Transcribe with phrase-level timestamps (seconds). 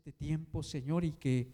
[0.00, 1.46] este tiempo, Señor, y que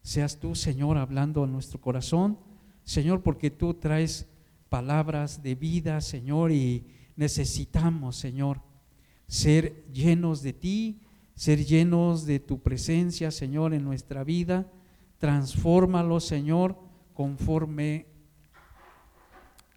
[0.00, 2.38] seas tú, Señor, hablando a nuestro corazón.
[2.84, 4.26] Señor, porque tú traes
[4.70, 6.86] palabras de vida, Señor, y
[7.16, 8.62] necesitamos, Señor,
[9.26, 11.02] ser llenos de ti,
[11.34, 14.72] ser llenos de tu presencia, Señor, en nuestra vida.
[15.18, 16.78] Transfórmalo, Señor,
[17.12, 18.06] conforme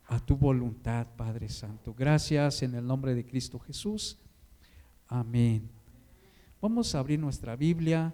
[0.07, 1.93] a tu voluntad, Padre Santo.
[1.93, 4.17] Gracias en el nombre de Cristo Jesús.
[5.09, 5.74] Amén.
[6.67, 8.11] Vamos a abrir nuestra Biblia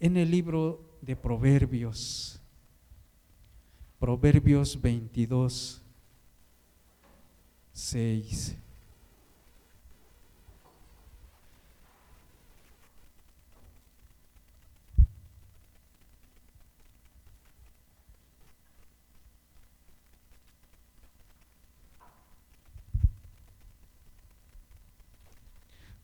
[0.00, 2.40] en el libro de Proverbios.
[3.98, 5.82] Proverbios 22,
[7.74, 8.56] 6.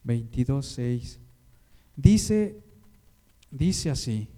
[0.04, 1.18] Veintidós, seis.
[1.96, 2.62] Dice,
[3.50, 4.28] dice así,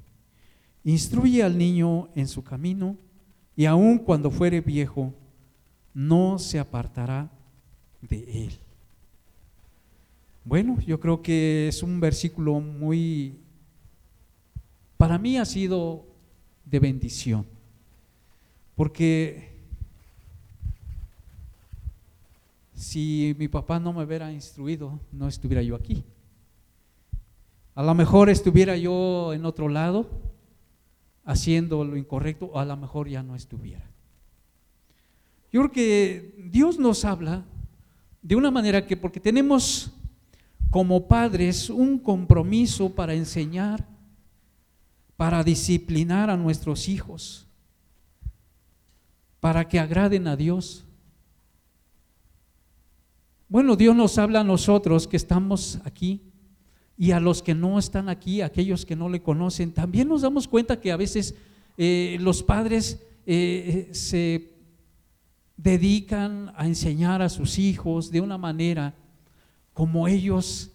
[0.84, 2.97] instruye al niño en su camino
[3.56, 5.12] y aun cuando fuere viejo,
[5.92, 7.31] no se apartará
[8.03, 8.59] de él.
[10.44, 13.41] Bueno, yo creo que es un versículo muy,
[14.97, 16.06] para mí ha sido
[16.64, 17.47] de bendición,
[18.77, 19.45] porque
[22.77, 26.05] si mi papá no me hubiera instruido, no estuviera yo aquí.
[27.74, 30.08] A lo mejor estuviera yo en otro lado,
[31.24, 33.91] haciendo lo incorrecto, o a lo mejor ya no estuviera.
[35.50, 37.44] Yo creo que Dios nos habla
[38.22, 39.92] de una manera que, porque tenemos
[40.70, 43.86] como padres un compromiso para enseñar,
[45.16, 47.47] para disciplinar a nuestros hijos,
[49.41, 50.86] para que agraden a Dios.
[53.48, 56.20] Bueno, Dios nos habla a nosotros que estamos aquí
[56.98, 60.48] y a los que no están aquí, aquellos que no le conocen, también nos damos
[60.48, 61.36] cuenta que a veces
[61.78, 64.53] eh, los padres eh, se
[65.56, 68.94] dedican a enseñar a sus hijos de una manera
[69.72, 70.72] como ellos,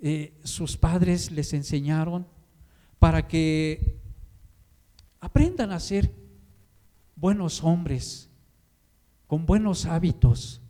[0.00, 2.26] eh, sus padres les enseñaron,
[2.98, 4.00] para que
[5.20, 6.10] aprendan a ser
[7.16, 8.30] buenos hombres,
[9.26, 10.62] con buenos hábitos.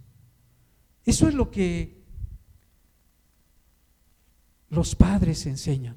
[1.08, 2.02] Eso es lo que
[4.68, 5.96] los padres enseñan.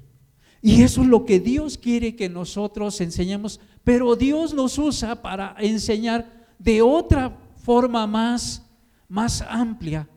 [0.62, 5.54] Y eso es lo que Dios quiere que nosotros enseñemos, pero Dios nos usa para
[5.58, 8.62] enseñar de otra forma más,
[9.06, 10.08] más amplia,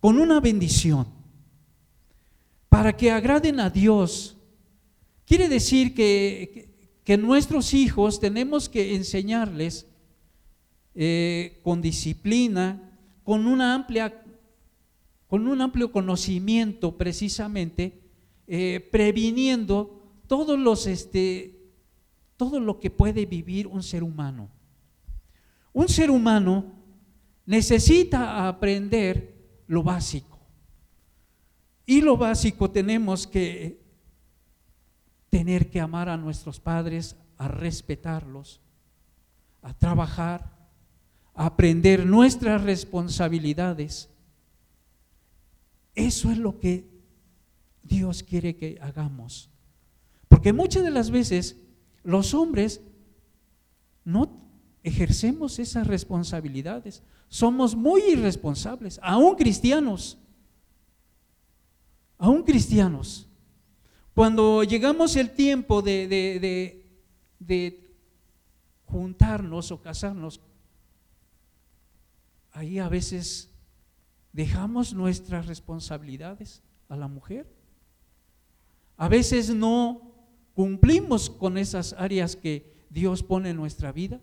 [0.00, 1.06] con una bendición,
[2.70, 4.38] para que agraden a Dios.
[5.26, 9.86] Quiere decir que, que, nuestros hijos tenemos que enseñarles
[10.94, 12.85] eh, con disciplina,
[13.26, 14.22] con una amplia
[15.26, 18.00] con un amplio conocimiento precisamente,
[18.46, 21.58] eh, previniendo todos los, este,
[22.36, 24.48] todo lo que puede vivir un ser humano.
[25.72, 26.72] Un ser humano
[27.44, 29.34] necesita aprender
[29.66, 30.38] lo básico.
[31.84, 33.84] Y lo básico tenemos que
[35.28, 38.60] tener que amar a nuestros padres, a respetarlos,
[39.62, 40.55] a trabajar,
[41.36, 44.08] aprender nuestras responsabilidades
[45.96, 46.86] eso es lo que
[47.82, 49.50] Dios quiere que hagamos.
[50.28, 51.56] Porque muchas de las veces
[52.04, 52.82] los hombres
[54.04, 54.30] no
[54.82, 57.02] ejercemos esas responsabilidades.
[57.28, 60.18] Somos muy irresponsables, aún cristianos.
[62.18, 63.26] Aún cristianos.
[64.14, 66.86] Cuando llegamos el tiempo de, de,
[67.38, 67.90] de
[68.84, 70.40] juntarnos o casarnos,
[72.56, 73.50] ahí a veces
[74.32, 77.46] dejamos nuestras responsabilidades a la mujer.
[78.96, 80.14] A veces no
[80.54, 84.22] cumplimos con esas áreas que Dios pone en nuestra vida.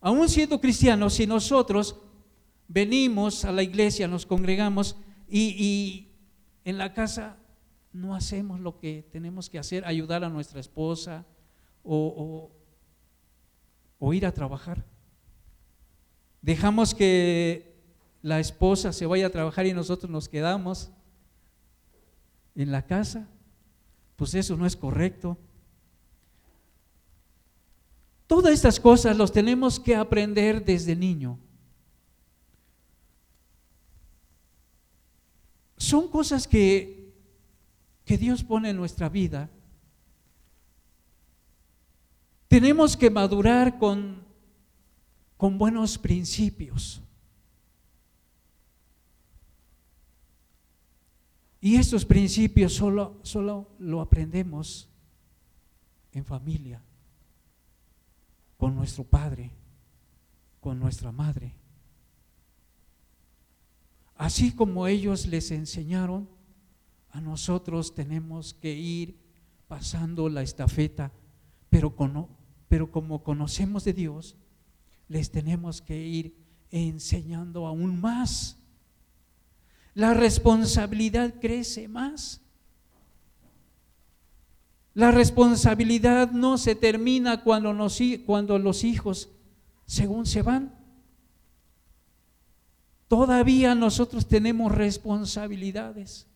[0.00, 1.96] Aún siendo cristianos, si nosotros
[2.68, 4.96] venimos a la iglesia, nos congregamos
[5.28, 6.10] y,
[6.64, 7.38] en la casa
[7.92, 11.26] no hacemos lo que tenemos que hacer, ayudar a nuestra esposa
[11.82, 12.52] o,
[13.98, 14.91] o ir a trabajar.
[16.42, 17.72] Dejamos que
[18.20, 20.90] la esposa se vaya a trabajar y nosotros nos quedamos
[22.54, 23.28] en la casa,
[24.16, 25.38] pues eso no es correcto.
[28.26, 31.38] Todas estas cosas los tenemos que aprender desde niño.
[35.76, 37.12] Son cosas que,
[38.04, 39.50] que Dios pone en nuestra vida.
[42.48, 44.21] Tenemos que madurar con,
[45.42, 47.02] con buenos principios.
[51.60, 54.88] Y estos principios solo, solo lo aprendemos
[56.12, 56.80] en familia,
[58.56, 59.50] con nuestro padre,
[60.60, 61.56] con nuestra madre.
[64.14, 66.28] Así como ellos les enseñaron,
[67.10, 69.18] a nosotros tenemos que ir
[69.66, 71.10] pasando la estafeta,
[71.68, 71.92] pero,
[72.68, 74.36] pero como conocemos de Dios,
[75.12, 76.34] les tenemos que ir
[76.70, 78.56] enseñando aún más
[79.94, 82.40] la responsabilidad crece más.
[84.94, 88.00] La responsabilidad no se termina cuando, los
[88.84, 89.28] hijos,
[89.86, 90.74] según se van.
[93.08, 96.26] Todavía nosotros tenemos responsabilidades.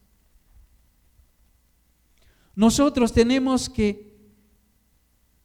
[2.55, 4.19] Nosotros tenemos que,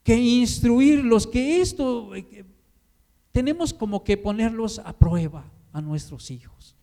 [0.04, 2.12] que instruirlos, que esto,
[3.31, 6.75] tenemos como que ponerlos a prueba a nuestros hijos.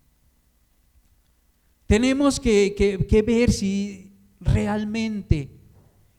[1.86, 5.50] Tenemos que, ver si realmente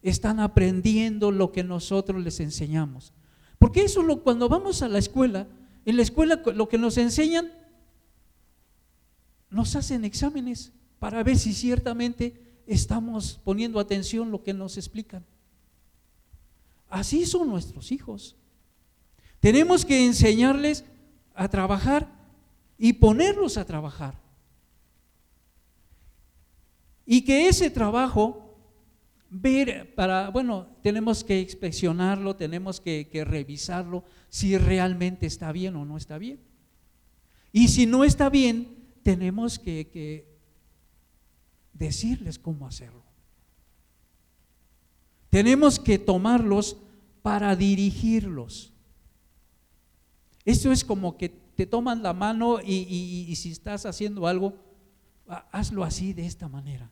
[0.02, 3.14] están aprendiendo lo que nosotros les enseñamos.
[3.60, 5.48] Porque eso lo, cuando vamos a la escuela,
[5.86, 7.52] en la escuela lo que nos enseñan,
[9.50, 15.26] nos hacen exámenes para ver si ciertamente estamos poniendo atención lo que nos explican.
[16.90, 18.39] Así son nuestros hijos.
[19.40, 20.84] Tenemos que enseñarles
[21.34, 22.08] a trabajar
[22.78, 24.20] y ponerlos a trabajar.
[27.06, 28.56] Y que ese trabajo,
[29.30, 35.98] ver para, bueno, tenemos que inspeccionarlo, tenemos que, revisarlo si realmente está bien o no
[35.98, 36.40] está bien.
[37.52, 40.28] Y si no está bien, tenemos que,
[41.74, 43.04] decirles cómo hacerlo.
[45.30, 46.78] Tenemos que tomarlos
[47.22, 48.74] para dirigirlos.
[50.46, 52.74] Esto es como que te toman la mano y,
[53.28, 54.56] y, si estás haciendo algo,
[55.52, 56.90] hazlo así, de esta manera.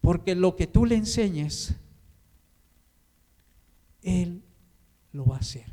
[0.00, 1.76] Porque lo que tú le enseñes,
[4.02, 4.42] Él
[5.12, 5.66] lo va a hacer.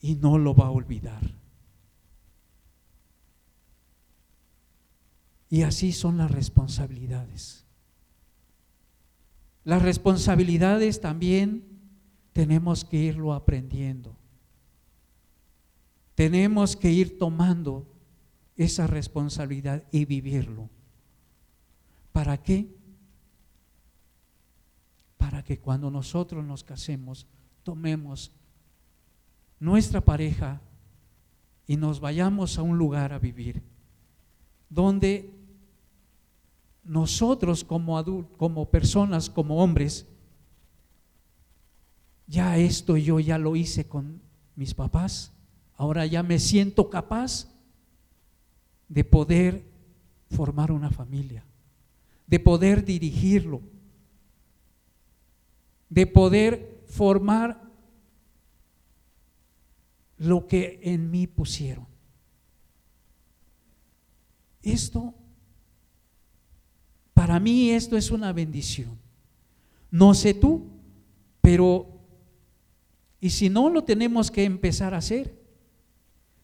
[0.00, 1.22] Y no lo va a olvidar.
[5.48, 7.64] Y así son las responsabilidades.
[9.64, 11.73] Las responsabilidades también
[12.34, 14.14] tenemos que irlo aprendiendo.
[16.16, 17.86] Tenemos que ir tomando
[18.56, 20.68] esa responsabilidad y vivirlo.
[22.12, 22.76] ¿Para qué?
[25.16, 27.24] Para que cuando nosotros nos casemos,
[27.62, 28.32] tomemos
[29.60, 30.60] nuestra pareja
[31.68, 33.62] y nos vayamos a un lugar a vivir,
[34.68, 35.32] donde
[36.82, 40.08] nosotros como adultos, como personas, como hombres,
[42.26, 44.20] ya esto yo ya lo hice con
[44.56, 45.32] mis papás,
[45.76, 47.48] ahora ya me siento capaz
[48.88, 49.64] de poder
[50.30, 51.44] formar una familia
[52.26, 53.60] de poder dirigirlo,
[55.88, 57.62] de poder formar
[60.16, 61.86] lo que en mí pusieron.
[64.62, 65.14] Esto,
[67.12, 68.98] para mí esto es una bendición.
[69.90, 70.66] No sé tú,
[71.42, 71.93] pero,
[73.24, 75.34] y si no lo tenemos que empezar a hacer,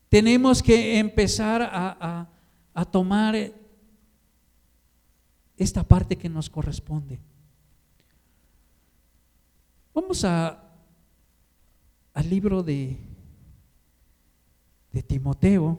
[0.08, 2.26] tenemos que empezar a,
[2.72, 3.36] a, tomar
[5.58, 7.20] esta parte que nos corresponde.
[9.92, 10.58] Vamos a,
[12.14, 12.96] al libro de,
[14.90, 15.78] de Timoteo.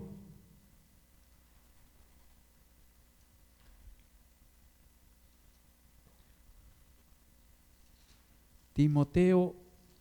[8.75, 9.55] Timoteo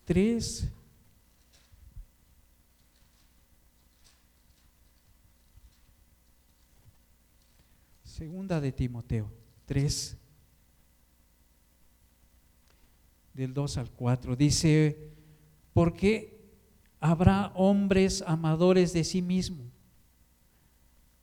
[0.05, 0.73] 3.
[8.21, 9.33] Segunda de Timoteo.
[9.65, 10.19] 3,
[13.33, 14.37] del 2 al 4.
[14.37, 15.11] Dice,
[15.73, 16.39] porque
[17.01, 19.65] habrá hombres amadores de sí mismo,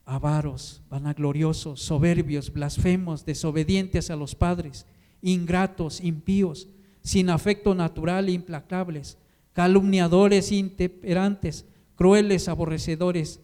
[0.06, 4.88] avaros, vanagloriosos, soberbios, blasfemos, desobedientes a los padres,
[5.22, 6.68] ingratos, impíos,
[7.04, 9.20] sin afecto natural, implacables,
[9.54, 11.64] calumniadores, intemperantes,
[11.94, 13.40] crueles, aborrecedores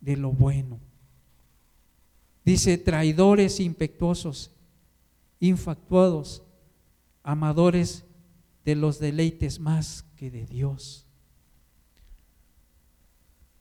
[0.00, 0.80] de lo bueno
[2.44, 4.50] Dice, traidores impetuosos,
[5.40, 6.42] infactuados,
[7.22, 8.04] amadores
[8.64, 11.06] de los deleites más que de Dios.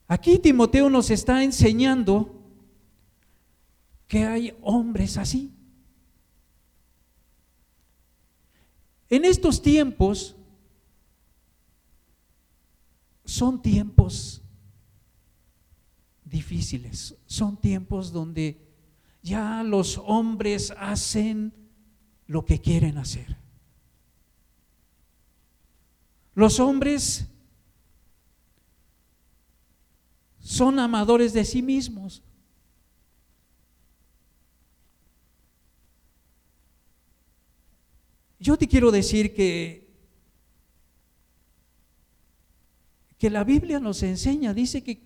[0.07, 2.41] Aquí Timoteo nos está enseñando
[4.07, 5.51] que hay hombres así.
[9.09, 10.35] En estos tiempos
[13.25, 14.41] son tiempos
[16.23, 18.62] difíciles, son tiempos donde
[19.23, 21.53] ya los hombres hacen
[22.27, 23.37] lo que quieren hacer.
[26.35, 27.27] Los hombres
[30.39, 32.21] son amadores de sí mismos.
[38.39, 39.89] Yo te quiero decir que,
[43.17, 45.01] que la Biblia nos enseña, dice que,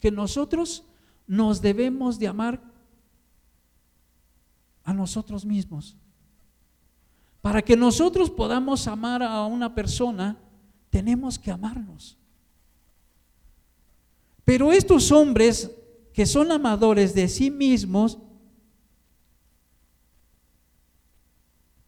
[0.00, 0.84] que nosotros
[1.28, 2.71] nos debemos de amar
[4.84, 5.96] a nosotros mismos.
[7.40, 10.36] Para que nosotros podamos amar a una persona,
[10.90, 12.16] tenemos que amarnos.
[14.44, 15.70] Pero estos hombres
[16.12, 18.18] que son amadores de sí mismos,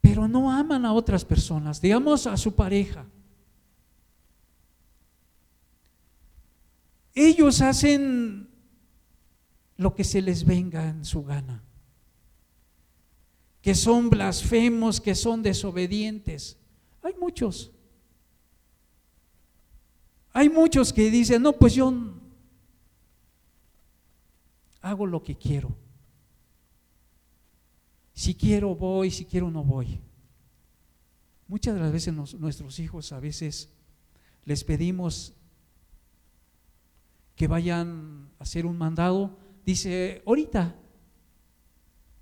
[0.01, 3.07] pero no aman a otras personas, digamos a su pareja.
[7.15, 8.49] Ellos hacen
[9.77, 11.63] lo que se les venga en su gana
[13.65, 16.59] que son blasfemos, que son desobedientes.
[17.03, 17.73] Hay muchos.
[20.35, 21.91] Hay muchos que dicen, no, pues yo
[24.83, 25.75] hago lo que quiero.
[28.13, 29.99] Si quiero voy, si quiero no voy.
[31.49, 33.71] Muchas de las veces nuestros hijos a veces
[34.45, 35.33] les pedimos
[37.35, 40.77] que vayan a hacer un mandado, dice, ahorita.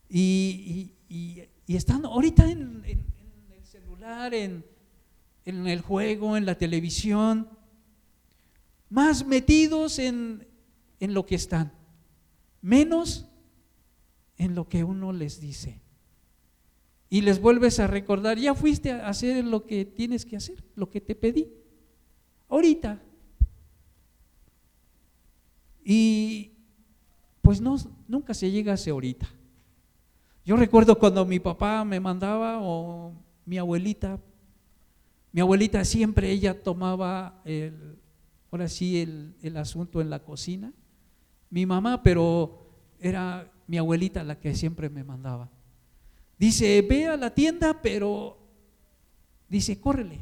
[0.08, 4.64] Y, y, están ahorita en, el celular, en,
[5.44, 7.48] en el juego, en la televisión,
[8.88, 10.46] más metidos en,
[11.00, 11.72] en lo que están,
[12.62, 13.26] menos
[14.38, 15.80] en lo que uno les dice.
[17.10, 20.88] Y les vuelves a recordar, ya fuiste a hacer lo que tienes que hacer, lo
[20.88, 21.52] que te pedí,
[22.48, 23.02] ahorita.
[25.84, 26.52] Y
[27.42, 27.76] pues no,
[28.08, 29.28] nunca se llega a ese ahorita.
[30.44, 33.12] Yo recuerdo cuando mi papá me mandaba o
[33.44, 34.18] mi abuelita,
[35.30, 37.96] mi abuelita siempre ella tomaba el,
[38.50, 40.72] ahora sí el, asunto en la cocina.
[41.48, 42.66] Mi mamá, pero
[42.98, 45.48] era mi abuelita la que siempre me mandaba.
[46.38, 48.36] Dice, ve a la tienda, pero
[49.48, 50.18] dice, córrele,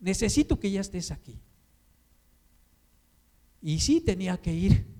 [0.00, 1.38] necesito que ya estés aquí.
[3.60, 4.93] Y sí tenía que ir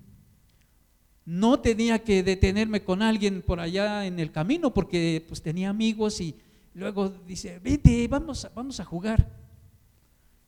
[1.25, 6.21] no tenía que detenerme con alguien por allá en el camino porque pues tenía amigos
[6.21, 6.35] y
[6.75, 9.27] luego dice, vete, vamos, vamos a jugar.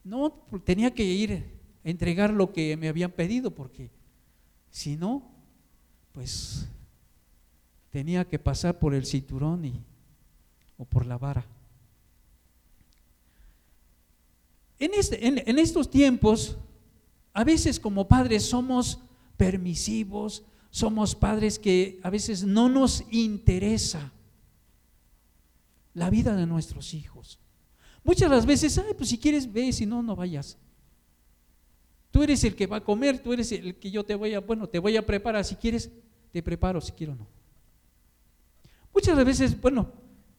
[0.04, 0.30] No,
[0.64, 3.90] tenía que ir a entregar lo que me habían pedido porque
[4.70, 5.22] si no,
[6.12, 6.68] pues
[7.90, 9.82] tenía que pasar por el cinturón y,
[10.76, 11.44] o por la vara.
[14.78, 16.56] En, este, en estos tiempos,
[17.32, 19.00] a veces como padres somos
[19.36, 24.12] permisivos, somos padres que a veces no nos interesa
[25.94, 27.38] la vida de nuestros hijos.
[28.04, 30.56] Muchas las veces, ay, pues si quieres ve, si no, no vayas.
[32.10, 34.40] Tú eres el que va a comer, tú eres el que yo te voy a,
[34.40, 35.90] bueno, te voy a preparar, si quieres,
[36.32, 37.26] te preparo, si quiero no.
[38.94, 39.92] Muchas las veces, bueno,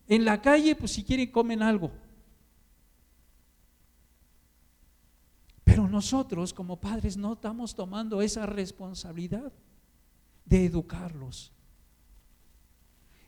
[0.08, 1.92] en la calle, pues si quieren comen algo.
[5.64, 9.54] Pero nosotros como padres no estamos tomando esa responsabilidad
[10.50, 11.54] de educarlos.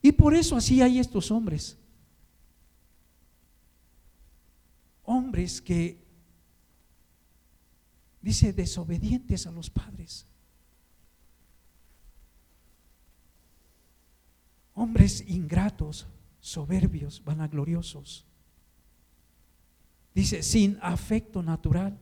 [0.01, 1.77] Y por eso así hay estos hombres.
[5.03, 6.03] Hombres que,
[8.21, 10.25] dice, desobedientes a los padres.
[14.73, 16.07] Hombres ingratos,
[16.39, 18.25] soberbios, vanagloriosos.
[20.15, 21.99] Dice, sin afecto natural,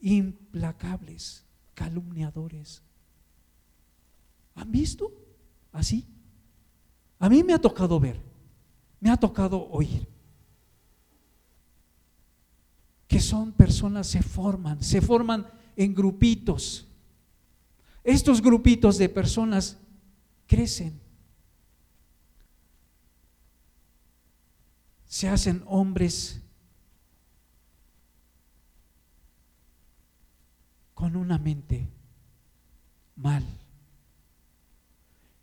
[0.00, 1.44] implacables,
[1.74, 2.82] calumniadores
[4.54, 5.12] ¿Han visto?
[5.72, 6.06] Así.
[7.18, 8.20] A mí me ha tocado ver,
[9.00, 10.08] me ha tocado oír.
[13.06, 16.86] Que son personas, se forman, se forman en grupitos.
[18.02, 19.78] Estos grupitos de personas
[20.46, 21.00] crecen.
[25.06, 26.40] Se hacen hombres
[30.94, 31.88] con una mente
[33.14, 33.44] mal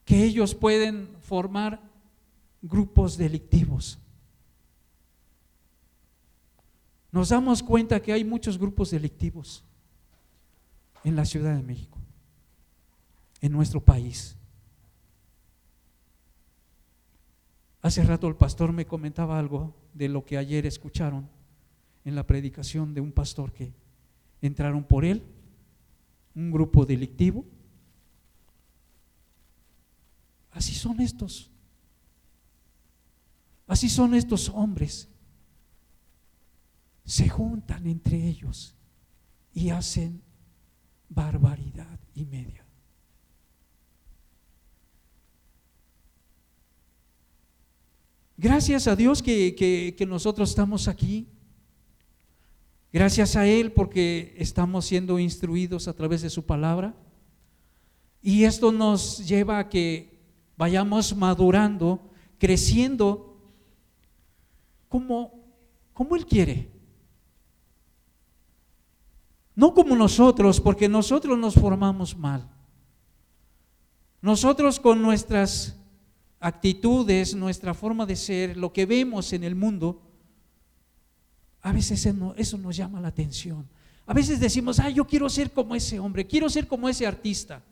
[0.09, 1.79] que ellos pueden formar
[2.63, 3.99] grupos delictivos.
[7.11, 9.63] Nos damos cuenta que hay muchos grupos delictivos
[11.03, 11.99] en la Ciudad de México,
[13.39, 14.35] en nuestro país.
[17.83, 21.29] Hace rato el pastor me comentaba algo de lo que ayer escucharon
[22.03, 23.73] en la predicación de un pastor que
[24.41, 25.21] entraron por él,
[26.33, 27.45] un grupo delictivo,
[30.51, 31.51] Así son estos.
[33.67, 35.07] Así son estos hombres.
[37.05, 38.75] Se juntan entre ellos
[39.53, 40.21] y hacen
[41.09, 42.65] barbaridad y media.
[48.41, 51.27] Gracias a Dios que, nosotros estamos aquí.
[52.93, 56.95] Gracias a Él porque estamos siendo instruidos a través de su palabra.
[58.21, 60.18] Y esto nos lleva a que
[60.59, 62.01] vayamos madurando,
[62.37, 63.39] creciendo
[64.89, 65.31] como,
[65.93, 66.69] como Él quiere.
[69.55, 72.45] No como nosotros, porque nosotros nos formamos mal.
[74.21, 75.77] Nosotros con nuestras
[76.41, 80.01] actitudes, nuestra forma de ser, lo que vemos en el mundo,
[81.61, 83.65] a veces eso nos llama la atención.
[84.05, 87.63] A veces decimos, ah, yo quiero ser como ese hombre, quiero ser como ese artista.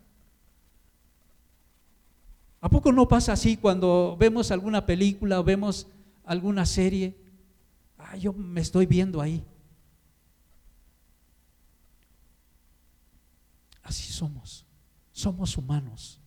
[2.60, 5.86] ¿A poco no pasa así cuando vemos alguna película o vemos
[6.24, 7.16] alguna serie,
[7.96, 9.44] ah, yo me estoy viendo ahí.
[13.82, 14.66] Así somos,
[15.12, 16.20] somos humanos,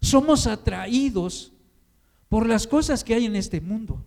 [0.00, 1.52] somos atraídos
[2.28, 4.02] por las cosas que hay en este mundo.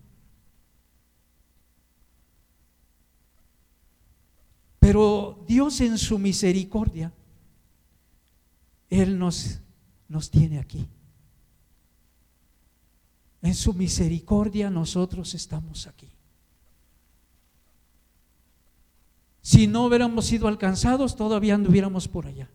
[4.80, 7.12] Pero Dios en su misericordia,
[8.88, 9.60] Él nos,
[10.08, 10.88] nos tiene aquí.
[13.42, 16.08] En su misericordia nosotros estamos aquí.
[19.42, 22.50] Si no hubiéramos sido alcanzados, todavía anduviéramos por allá.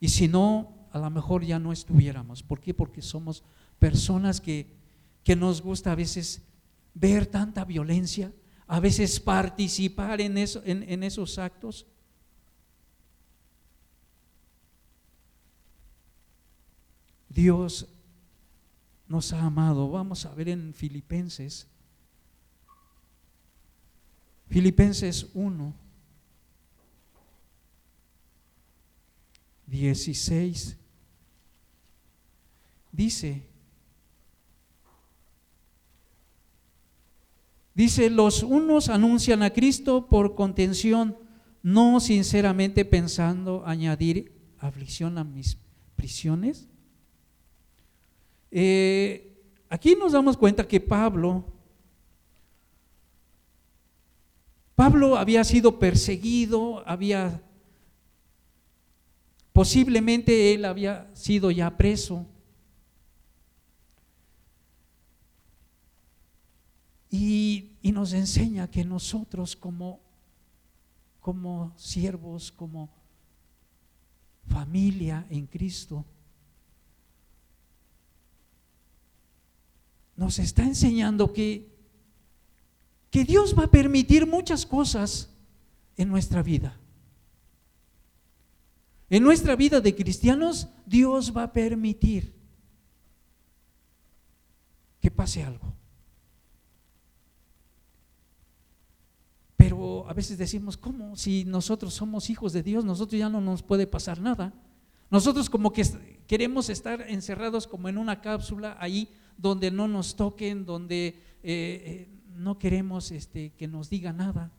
[0.00, 2.42] Y si no, a lo mejor ya no estuviéramos.
[2.42, 2.74] ¿Por qué?
[2.74, 3.44] Porque somos
[3.78, 4.80] personas que,
[5.36, 6.42] nos gusta a veces
[6.94, 8.32] ver tanta violencia,
[8.66, 11.86] a veces participar en, en esos actos.
[17.28, 17.88] Dios
[19.12, 19.90] nos ha amado.
[19.90, 21.68] Vamos a ver en Filipenses.
[24.48, 25.74] Filipenses 1,
[29.66, 30.78] 16.
[32.90, 33.46] Dice,
[37.74, 41.18] dice, los unos anuncian a Cristo por contención,
[41.62, 45.58] no sinceramente pensando añadir aflicción a mis
[45.96, 46.71] prisiones
[48.54, 49.32] eh,
[49.70, 51.42] aquí nos damos cuenta que Pablo,
[54.74, 57.42] Pablo había sido perseguido, había,
[59.54, 62.26] posiblemente él había sido ya preso.
[67.08, 70.00] Y, y nos enseña que nosotros como,
[71.20, 72.90] como siervos, como
[74.46, 76.04] familia en Cristo,
[80.16, 81.68] nos está enseñando que,
[83.10, 85.30] que Dios va a permitir muchas cosas
[85.96, 86.78] en nuestra vida.
[89.10, 92.32] En nuestra vida de cristianos, Dios va a permitir
[95.00, 95.74] que pase algo.
[99.56, 101.16] Pero a veces decimos, ¿cómo?
[101.16, 104.52] Si nosotros somos hijos de Dios, nosotros ya no nos puede pasar nada.
[105.10, 105.84] Nosotros como que
[106.26, 112.08] queremos estar encerrados como en una cápsula ahí donde no nos toquen, donde eh, eh,
[112.36, 114.52] no queremos este, que nos diga nada.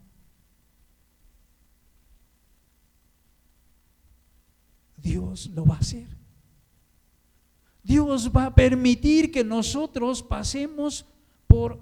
[4.98, 6.08] Dios lo va a hacer.
[7.82, 11.06] Dios va a permitir que nosotros pasemos
[11.48, 11.80] por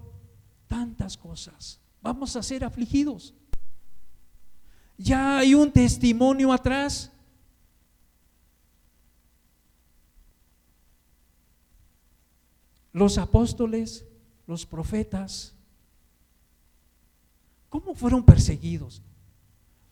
[0.68, 1.80] tantas cosas.
[2.02, 3.34] Vamos a ser afligidos.
[4.98, 7.12] Ya hay un testimonio atrás
[12.94, 14.06] los apóstoles,
[14.48, 15.56] los profetas,
[17.70, 19.02] ¿cómo fueron perseguidos?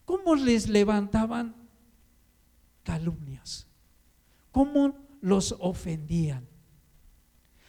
[0.06, 1.56] ¿Cómo les levantaban
[2.84, 3.68] calumnias?
[4.52, 6.48] ¿Cómo los ofendían?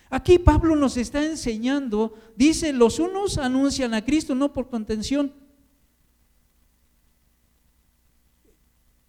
[0.09, 5.33] Aquí Pablo nos está enseñando, dice, los unos anuncian a Cristo no por contención.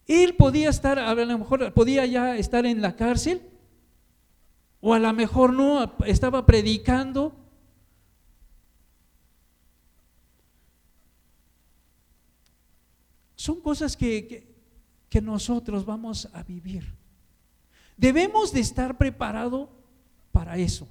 [0.06, 3.42] Él podía estar, a lo mejor podía ya estar en la cárcel,
[4.84, 7.32] o a lo mejor no, estaba predicando.
[13.36, 14.56] Son cosas que,
[15.08, 16.96] que, nosotros vamos a vivir.
[17.96, 19.68] Debemos de estar preparados
[20.32, 20.88] para eso.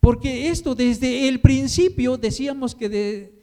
[0.00, 3.42] Porque esto desde el principio decíamos que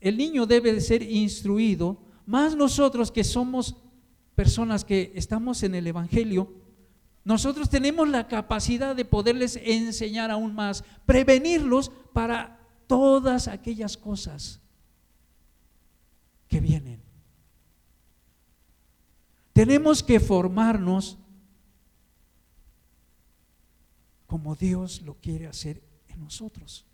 [0.00, 3.76] el niño debe de ser instruido, más nosotros que somos
[4.34, 6.61] personas que estamos en el Evangelio,
[7.24, 14.60] nosotros tenemos la capacidad de poderles enseñar aún más, prevenirlos para todas aquellas cosas
[16.48, 17.00] que vienen.
[19.52, 21.18] Tenemos que formarnos
[24.26, 26.86] como Dios lo quiere hacer en nosotros.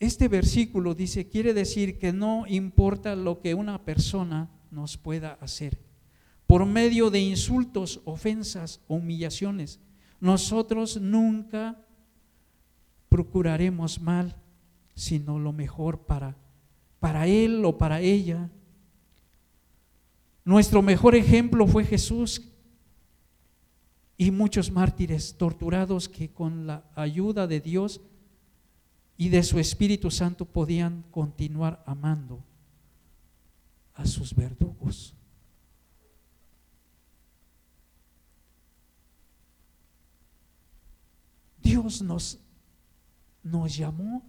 [0.00, 5.80] Este versículo dice, quiere decir que no importa lo que una persona nos pueda hacer.
[6.46, 9.80] Por medio de insultos, ofensas humillaciones,
[10.20, 11.84] nosotros nunca
[13.08, 14.36] procuraremos mal,
[14.94, 16.36] sino lo mejor para,
[17.00, 18.50] para él o para ella.
[20.44, 22.48] Nuestro mejor ejemplo fue Jesús
[24.16, 28.00] y muchos mártires torturados que con la ayuda de Dios
[29.20, 32.42] y de su Espíritu Santo podían continuar amando
[33.94, 35.12] a sus verdugos.
[41.60, 42.38] Dios nos,
[43.42, 44.22] nos llamó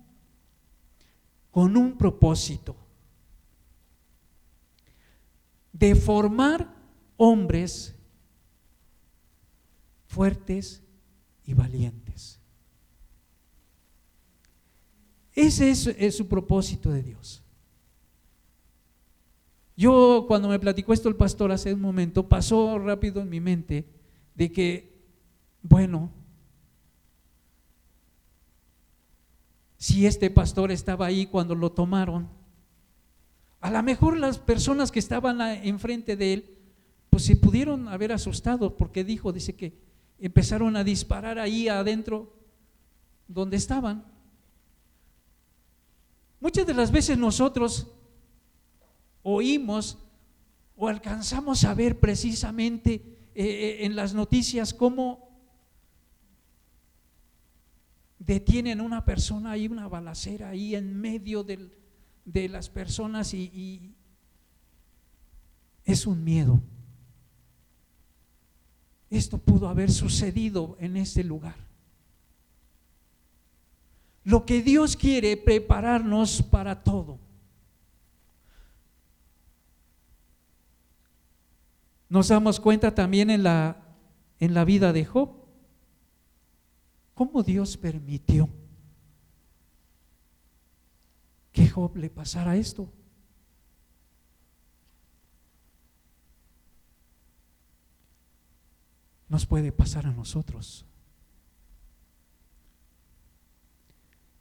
[1.52, 2.76] con un propósito
[5.72, 6.68] de formar
[7.16, 7.96] hombres
[10.08, 10.82] fuertes
[11.46, 12.39] y valientes.
[15.40, 17.42] Ese es, su propósito de Dios.
[19.78, 23.86] Yo cuando me platicó esto el pastor hace un momento, pasó rápido en mi mente
[24.36, 25.02] de que,
[25.62, 26.12] bueno,
[29.78, 32.28] si este pastor estaba ahí cuando lo tomaron,
[33.62, 36.58] a lo mejor las personas que estaban enfrente de él,
[37.10, 39.72] pues se pudieron haber asustado porque dijo, dice que
[40.20, 42.34] empezaron a disparar ahí adentro
[43.30, 44.19] donde estaban.
[46.40, 47.88] Muchas de las veces nosotros
[49.24, 49.98] oímos
[50.76, 55.28] o alcanzamos a ver precisamente eh, eh, en las noticias cómo
[58.18, 63.96] detienen una persona ahí, una balacera ahí en medio de las personas y
[65.84, 66.62] es un miedo.
[69.10, 71.69] Esto pudo haber sucedido en este lugar.
[74.24, 77.20] Lo que Dios quiere prepararnos para todo.
[82.10, 83.78] Nos damos cuenta también en la,
[84.40, 85.30] en la vida de Job,
[87.14, 88.50] cómo Dios permitió
[91.52, 92.92] que Job le pasara esto.
[99.28, 100.89] Nos puede pasar a nosotros.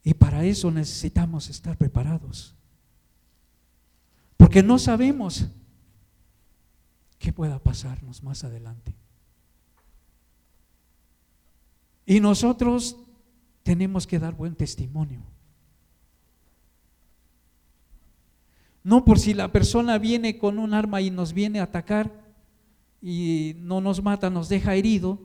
[0.03, 2.55] Y para eso necesitamos estar preparados.
[4.37, 5.47] Porque no sabemos
[7.17, 8.95] qué pueda pasarnos más adelante.
[12.05, 12.97] Y nosotros
[13.63, 15.21] tenemos que dar buen testimonio.
[18.83, 22.11] No por si la persona viene con un arma y nos viene a atacar
[23.01, 25.19] y no nos mata, nos deja herido.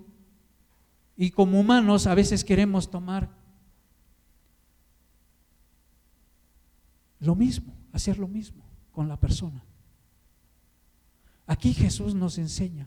[1.16, 3.30] Y como humanos a veces queremos tomar
[7.24, 9.64] Lo mismo, hacer lo mismo con la persona.
[11.46, 12.86] Aquí Jesús nos enseña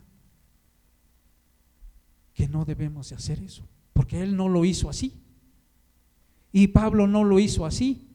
[2.34, 5.20] que no debemos de hacer eso, porque Él no lo hizo así.
[6.52, 8.08] Y Pablo no lo hizo así.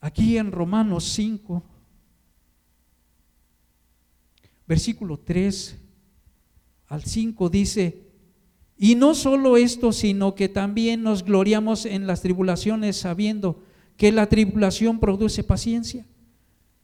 [0.00, 1.62] Aquí en Romanos 5,
[4.66, 5.78] versículo 3
[6.88, 8.05] al 5 dice,
[8.78, 13.62] y no solo esto, sino que también nos gloriamos en las tribulaciones sabiendo
[13.96, 16.06] que la tribulación produce paciencia.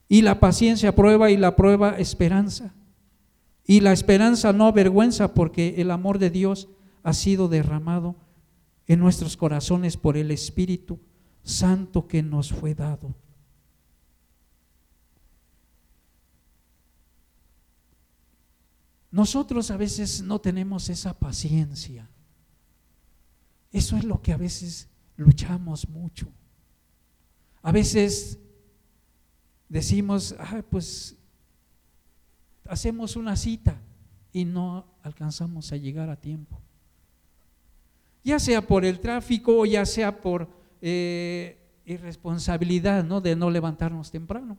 [0.09, 2.75] Y la paciencia prueba y la prueba esperanza.
[3.67, 6.69] Y la esperanza no avergüenza porque el amor de Dios
[7.03, 8.17] ha sido derramado
[8.87, 10.99] en nuestros corazones por el Espíritu
[11.43, 13.15] Santo que nos fue dado.
[19.13, 22.09] Nosotros a veces no tenemos esa paciencia.
[23.71, 26.29] Eso es lo que a veces luchamos mucho.
[27.63, 28.39] A veces
[29.69, 30.35] decimos,
[30.71, 31.15] pues
[32.67, 33.79] hacemos una cita
[34.33, 36.59] y no alcanzamos a llegar a tiempo.
[38.25, 40.49] Ya sea por el tráfico o ya sea por
[40.81, 43.21] eh, irresponsabilidad ¿no?
[43.21, 44.57] de no levantarnos temprano.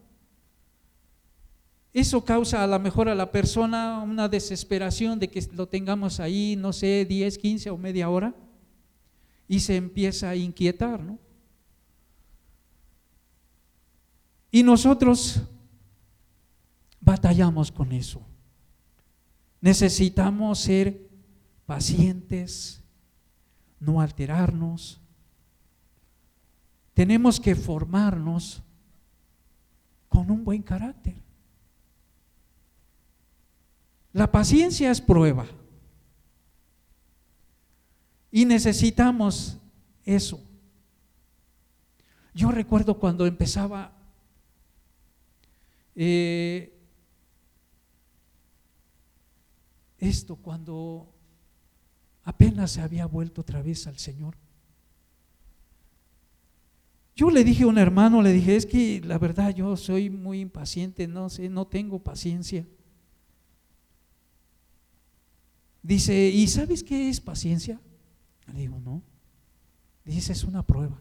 [1.94, 6.56] Eso causa a lo mejor a la persona una desesperación de que lo tengamos ahí,
[6.56, 8.34] no sé, 10, 15 o media hora,
[9.48, 11.20] y se empieza a inquietar, ¿no?
[14.50, 15.42] Y nosotros
[17.00, 18.22] batallamos con eso.
[19.62, 21.10] Necesitamos ser
[21.66, 22.82] pacientes,
[23.80, 25.00] no alterarnos.
[26.94, 28.62] Tenemos que formarnos
[30.10, 31.23] con un buen carácter.
[34.14, 35.46] La paciencia es prueba.
[38.32, 39.58] Y necesitamos
[40.06, 40.40] eso.
[42.34, 43.92] Yo recuerdo cuando empezaba
[45.96, 46.76] eh,
[50.00, 51.14] esto, cuando
[52.24, 54.36] apenas se había vuelto otra vez al Señor.
[57.16, 60.40] Yo le dije a un hermano, le dije, es que la verdad yo soy muy
[60.40, 62.66] impaciente, no sé, no tengo paciencia.
[65.84, 67.80] Dice, ¿y sabes qué es paciencia?
[68.54, 69.04] Le digo, no.
[70.06, 71.00] Dice, es una prueba.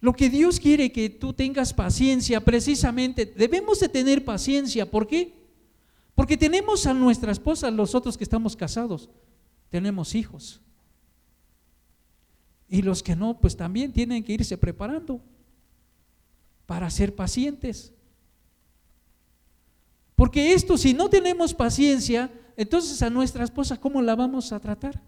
[0.00, 4.90] Lo que Dios quiere que tú tengas paciencia, precisamente, debemos de tener paciencia.
[4.90, 5.34] ¿Por qué?
[6.14, 9.08] Porque tenemos a nuestra esposa, los otros que estamos casados,
[9.68, 10.60] tenemos hijos.
[12.68, 15.20] Y los que no, pues también tienen que irse preparando
[16.66, 17.92] para ser pacientes.
[20.20, 25.00] Porque esto, si no tenemos paciencia, entonces a nuestra esposa, ¿cómo la vamos a tratar?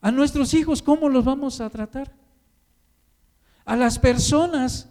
[0.00, 2.12] A nuestros hijos, ¿cómo los vamos a tratar?
[3.64, 4.90] A las personas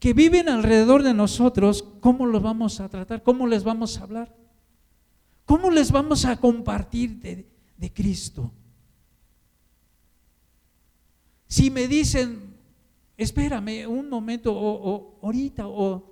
[0.00, 3.22] que viven alrededor de nosotros, ¿cómo los vamos a tratar?
[3.22, 4.34] ¿Cómo les vamos a hablar?
[5.44, 8.52] ¿Cómo les vamos a compartir de, de Cristo?
[11.46, 12.47] Si me dicen,
[13.18, 16.02] espérame un momento, o, ahorita, o,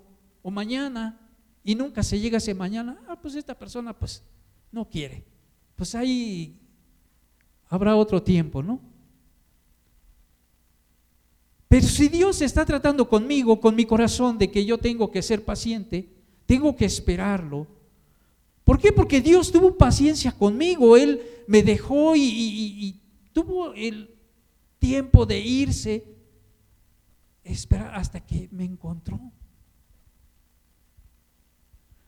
[0.42, 1.19] o mañana,
[1.64, 4.23] y nunca se llega ese mañana, ah, pues esta persona pues
[4.71, 5.25] no quiere.
[5.75, 6.61] Pues ahí
[7.69, 8.81] habrá otro tiempo, ¿no?
[11.69, 15.45] Pero si Dios está tratando conmigo, con mi corazón, de que yo tengo que ser
[15.45, 16.09] paciente,
[16.47, 17.66] tengo que esperarlo.
[18.64, 18.92] ¿Por qué?
[18.92, 23.01] Porque Dios tuvo paciencia conmigo, Él me dejó y,
[23.33, 24.14] tuvo el
[24.79, 26.05] tiempo de irse,
[27.46, 29.20] esperar hasta que me encontró.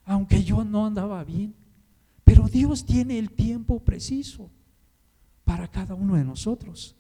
[0.05, 1.55] Aunque yo no andaba bien,
[2.25, 4.51] pero Dios tiene el tiempo preciso
[5.45, 6.95] para cada uno de nosotros.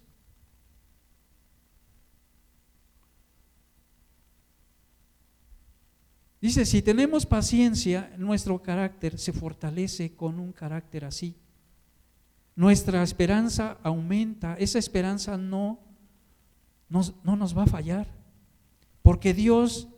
[6.40, 11.34] Dice, si tenemos paciencia, nuestro carácter se fortalece con un carácter así.
[12.54, 15.80] Nuestra esperanza aumenta, esa esperanza no
[16.88, 18.17] nos, no nos va a fallar,
[19.08, 19.88] porque Dios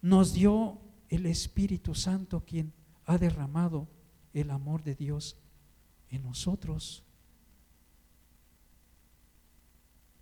[0.00, 0.78] nos dio
[1.10, 2.72] el Espíritu Santo quien
[3.04, 3.90] ha derramado
[4.32, 5.36] el amor de Dios
[6.08, 7.04] en nosotros.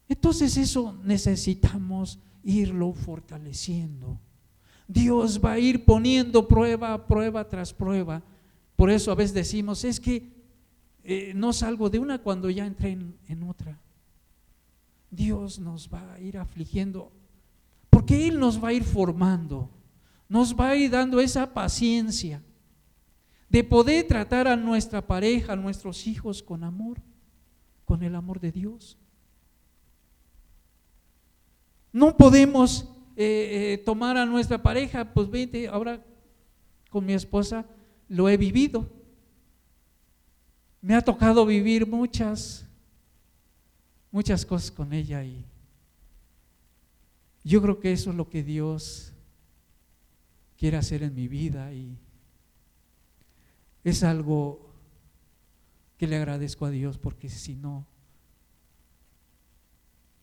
[0.08, 4.18] Entonces eso necesitamos irlo fortaleciendo.
[4.88, 8.24] Dios va a ir poniendo prueba, prueba tras prueba.
[8.74, 10.32] Por eso a veces decimos, es que
[11.04, 13.80] eh, no salgo de una cuando ya entré en, en otra.
[15.12, 17.12] Dios nos va a ir afligiendo,
[18.02, 19.70] porque Él nos va a ir formando,
[20.28, 22.42] nos va a ir dando esa paciencia
[23.48, 27.00] de poder tratar a nuestra pareja, a nuestros hijos con amor,
[27.84, 28.98] con el amor de Dios.
[31.92, 36.04] No podemos eh, eh, tomar a nuestra pareja, pues vete, ahora
[36.90, 37.64] con mi esposa
[38.08, 38.90] lo he vivido.
[40.80, 42.66] Me ha tocado vivir muchas,
[44.10, 45.51] muchas cosas con ella y
[47.44, 49.12] yo creo que eso es lo que Dios
[50.56, 51.98] quiere hacer en mi vida y
[53.82, 54.70] es algo
[55.98, 57.86] que le agradezco a Dios porque si no,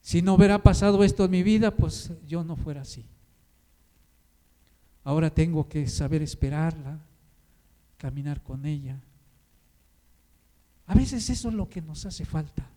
[0.01, 3.05] si no hubiera pasado esto en mi vida, pues yo no fuera así.
[5.03, 6.99] Ahora tengo que saber esperarla,
[7.97, 9.01] caminar con ella.
[10.86, 12.69] A veces eso es lo que nos hace falta.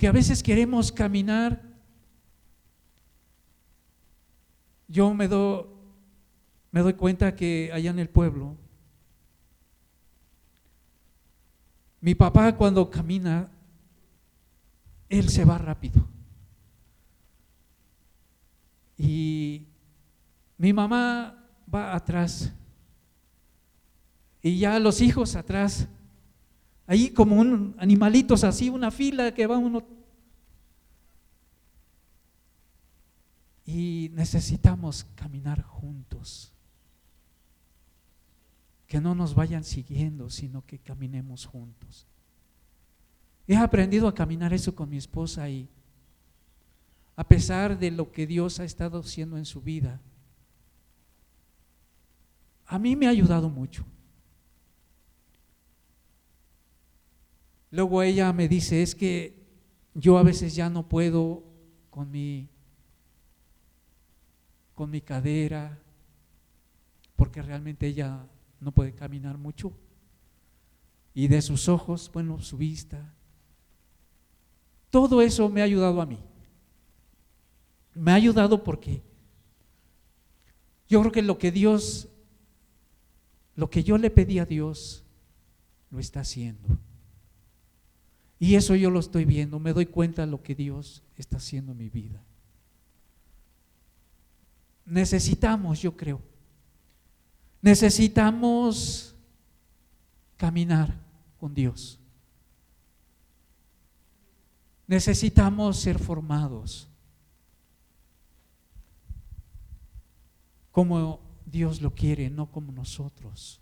[0.00, 1.62] Porque a veces queremos caminar.
[4.88, 5.28] Yo me,
[6.70, 8.56] me doy cuenta que allá en el pueblo,
[12.00, 13.50] mi papá cuando camina
[15.10, 16.08] él se va rápido.
[18.96, 19.66] Y
[20.56, 22.50] mi mamá va atrás.
[24.40, 25.86] Y ya los hijos atrás.
[26.90, 29.86] Ahí como un animalitos así, una fila que va uno.
[33.64, 36.52] Y necesitamos caminar juntos.
[38.88, 42.08] Que no nos vayan siguiendo, sino que caminemos juntos.
[43.46, 45.68] He aprendido a caminar eso con mi esposa y
[47.14, 50.00] a pesar de lo que Dios ha estado haciendo en su vida,
[52.66, 53.84] a mí me ha ayudado mucho.
[57.70, 59.34] Luego ella me dice, es que
[59.94, 61.44] yo a veces ya no puedo
[61.90, 62.48] con mi
[64.74, 65.78] con mi cadera
[67.16, 68.26] porque realmente ella
[68.60, 69.72] no puede caminar mucho.
[71.12, 73.14] Y de sus ojos, bueno, su vista.
[74.88, 76.18] Todo eso me ha ayudado a mí.
[77.94, 79.02] Me ha ayudado porque
[80.88, 82.08] yo creo que lo que Dios,
[83.56, 85.04] lo que yo le pedí a Dios,
[85.90, 86.78] lo está haciendo.
[88.40, 91.72] Y eso yo lo estoy viendo, me doy cuenta de lo que Dios está haciendo
[91.72, 92.24] en mi vida.
[94.86, 96.22] Necesitamos, yo creo,
[97.60, 99.14] necesitamos
[100.38, 100.98] caminar
[101.38, 102.00] con Dios.
[104.86, 106.88] Necesitamos ser formados
[110.70, 113.60] como Dios lo quiere, no como nosotros.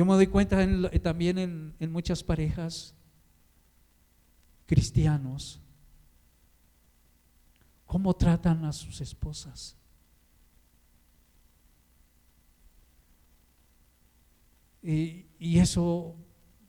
[0.00, 0.66] Yo me doy cuenta
[1.02, 2.94] también en, muchas parejas
[4.64, 5.60] cristianos
[7.84, 9.76] cómo tratan a sus esposas.
[14.82, 16.16] Y, y, eso,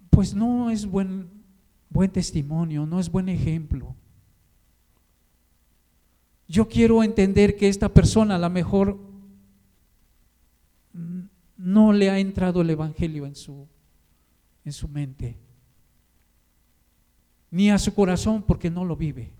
[0.09, 1.29] pues no es buen,
[1.89, 3.95] buen testimonio, no es buen ejemplo.
[6.49, 8.99] Yo quiero entender que esta persona a lo mejor
[11.61, 13.67] no le ha entrado el Evangelio en su,
[14.65, 15.37] en su mente,
[17.51, 19.31] ni a su corazón porque no lo vive.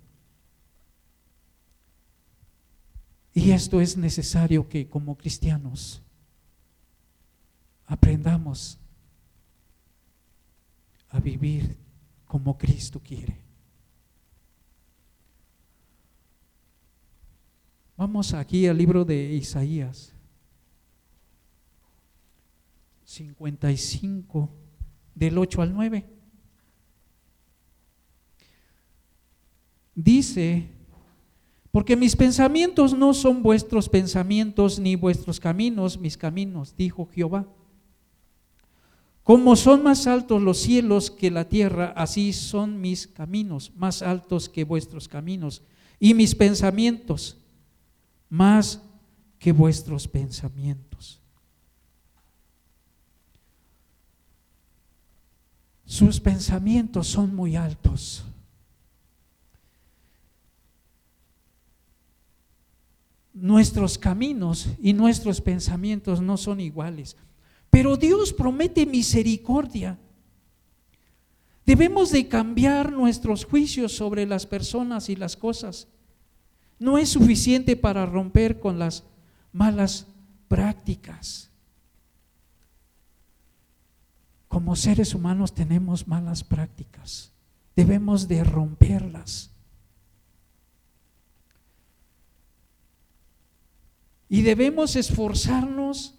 [3.34, 6.02] Y esto es necesario que como cristianos
[7.88, 8.78] aprendamos
[11.10, 11.76] a vivir
[12.26, 13.38] como Cristo quiere.
[17.98, 20.11] Vamos aquí al libro de Isaías
[23.12, 24.50] 55,
[25.13, 26.06] del 8 al 9.
[29.93, 30.69] Dice,
[31.71, 37.47] porque mis pensamientos no son vuestros pensamientos, ni vuestros caminos mis caminos, dijo Jehová.
[39.24, 44.50] Como son más altos los cielos que la tierra, así son mis caminos, más altos
[44.50, 45.62] que vuestros caminos,
[46.00, 47.38] y mis pensamientos
[48.30, 48.82] más
[49.38, 51.21] que vuestros pensamientos.
[55.91, 58.23] Sus pensamientos son muy altos.
[63.34, 67.17] Nuestros caminos y nuestros pensamientos no son iguales.
[67.69, 69.99] Pero Dios promete misericordia.
[71.65, 75.89] Debemos de cambiar nuestros juicios sobre las personas y las cosas.
[76.80, 79.04] No es suficiente para romper con las
[79.51, 80.08] malas
[80.47, 81.51] prácticas.
[84.52, 87.32] Como seres humanos tenemos malas prácticas.
[87.74, 89.50] Debemos de romperlas.
[94.28, 96.16] Y debemos esforzarnos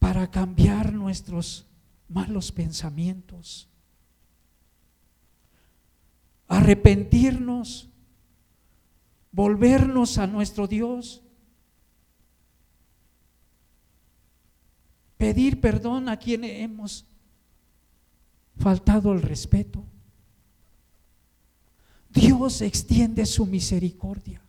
[0.00, 1.68] para cambiar nuestros
[2.08, 3.68] malos pensamientos,
[6.48, 7.88] arrepentirnos,
[9.30, 11.22] volvernos a nuestro Dios
[15.18, 17.04] pedir perdón a quienes hemos
[18.56, 19.84] faltado el respeto.
[22.08, 24.40] Dios extiende su misericordia.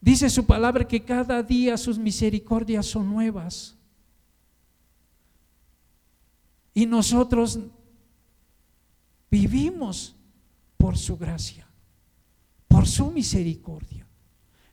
[0.00, 3.74] Dice su palabra que cada día sus misericordias son nuevas.
[6.72, 7.58] Y nosotros
[9.30, 10.14] vivimos
[10.76, 11.66] por su gracia,
[12.68, 13.97] por su misericordia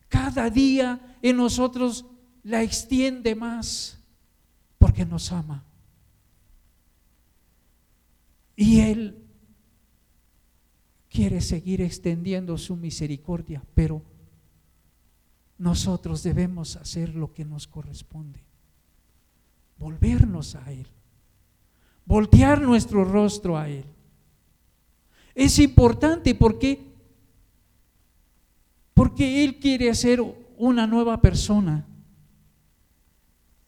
[0.08, 2.06] cada día en nosotros
[2.43, 3.99] la extiende más
[4.78, 5.64] porque nos ama.
[8.56, 9.26] Y Él
[11.10, 14.01] quiere seguir extendiendo su misericordia, pero
[15.58, 18.43] nosotros debemos hacer lo que nos corresponde.
[19.78, 20.88] Volvernos a Él.
[22.06, 23.86] Voltear nuestro rostro a Él.
[25.34, 26.95] Es importante porque
[28.96, 30.20] porque Él quiere hacer
[30.58, 31.86] una nueva persona.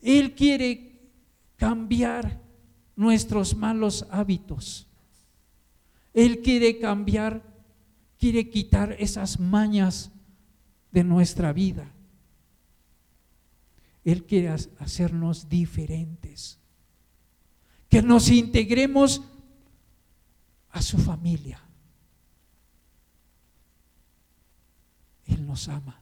[0.02, 1.12] Él quiere
[1.58, 2.42] cambiar
[2.96, 4.88] nuestros malos hábitos.
[6.14, 7.44] Él quiere cambiar,
[8.18, 10.12] quiere quitar esas mañas
[10.92, 11.92] de nuestra vida.
[14.06, 14.48] Él quiere
[14.80, 16.58] hacernos diferentes,
[17.90, 19.22] que nos integremos
[20.70, 21.67] a su familia.
[25.28, 26.02] Él nos ama.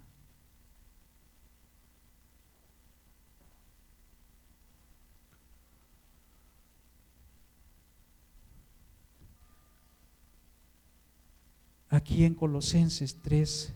[11.90, 13.74] Aquí en Colosenses 3,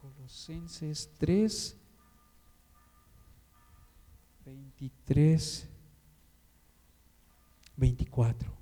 [0.00, 1.76] Colosenses 3,
[4.52, 5.66] 23,
[7.76, 8.52] 24.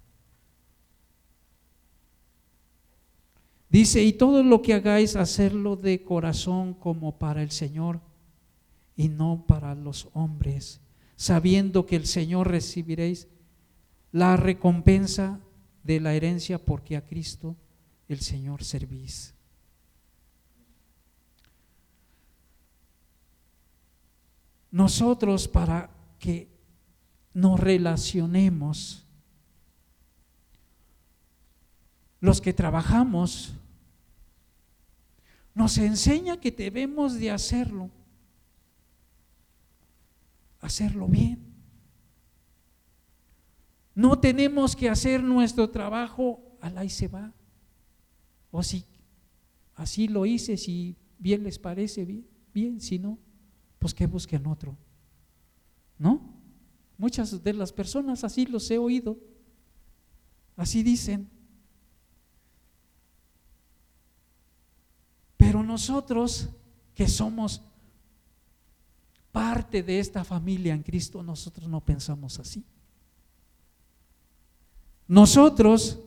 [3.68, 8.00] Dice, y todo lo que hagáis, hacerlo de corazón como para el Señor
[8.96, 10.80] y no para los hombres,
[11.16, 13.28] sabiendo que el Señor recibiréis
[14.12, 15.40] la recompensa
[15.82, 17.56] de la herencia porque a Cristo
[18.08, 19.34] el Señor servís.
[24.70, 26.48] Nosotros para que
[27.32, 29.04] nos relacionemos,
[32.20, 33.54] los que trabajamos,
[35.54, 37.90] nos enseña que debemos de hacerlo,
[40.60, 41.50] hacerlo bien.
[43.94, 47.32] No tenemos que hacer nuestro trabajo al ahí se va.
[48.50, 48.84] O si
[49.74, 53.18] así lo hice, si bien les parece bien, bien, si no,
[53.80, 54.76] pues que busquen otro.
[55.98, 56.20] ¿No?
[56.96, 59.18] Muchas de las personas así los he oído.
[60.56, 61.28] Así dicen.
[65.36, 66.50] Pero nosotros
[66.94, 67.62] que somos
[69.32, 72.64] parte de esta familia en Cristo, nosotros no pensamos así.
[75.08, 76.00] Nosotros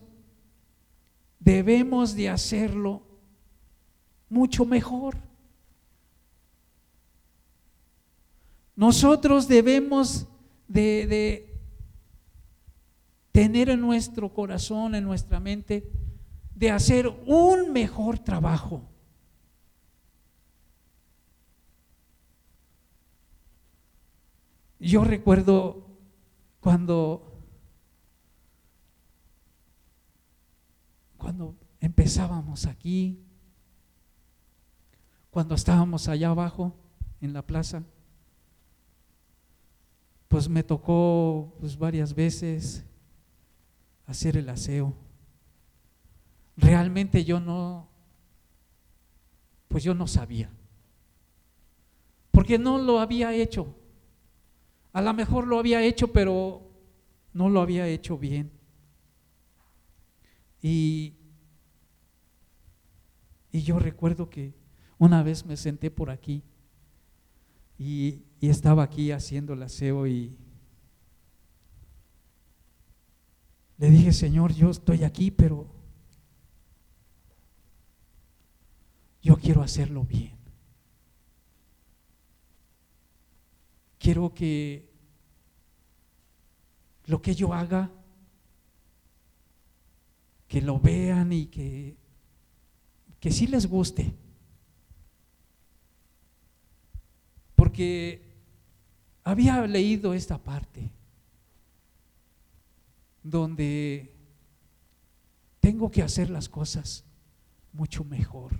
[1.39, 3.01] debemos de hacerlo
[4.29, 5.32] mucho mejor.
[8.75, 10.27] Nosotros debemos
[10.67, 11.49] de,
[13.31, 15.91] tener en nuestro corazón, en nuestra mente,
[16.55, 18.81] de hacer un mejor trabajo.
[24.79, 25.87] Yo recuerdo
[26.59, 27.29] cuando
[31.23, 33.17] cuando empezábamos aquí,
[35.31, 36.75] cuando estábamos allá abajo
[37.21, 37.83] en la plaza,
[40.33, 42.83] pues me tocó pues, varias veces
[44.07, 44.95] hacer el aseo.
[46.57, 47.87] Realmente yo no,
[49.67, 50.49] pues yo no sabía,
[52.31, 53.75] porque no lo había hecho.
[54.91, 56.63] A lo mejor lo había hecho, pero
[57.31, 58.51] no lo había hecho bien.
[60.63, 61.13] Y,
[63.51, 64.55] y yo recuerdo que
[64.97, 66.41] una vez me senté por aquí
[67.77, 70.35] y, estaba aquí haciendo el aseo y
[73.77, 75.67] le dije, Señor, yo estoy aquí, pero
[79.21, 80.37] yo quiero hacerlo bien.
[83.97, 84.89] Quiero que
[87.05, 87.89] lo que yo haga,
[90.47, 91.95] que lo vean y que,
[93.19, 94.13] que sí les guste.
[97.63, 98.32] porque
[99.23, 100.91] había leído esta parte
[103.21, 104.13] donde
[105.59, 107.05] tengo que hacer las cosas
[107.71, 108.51] mucho mejor.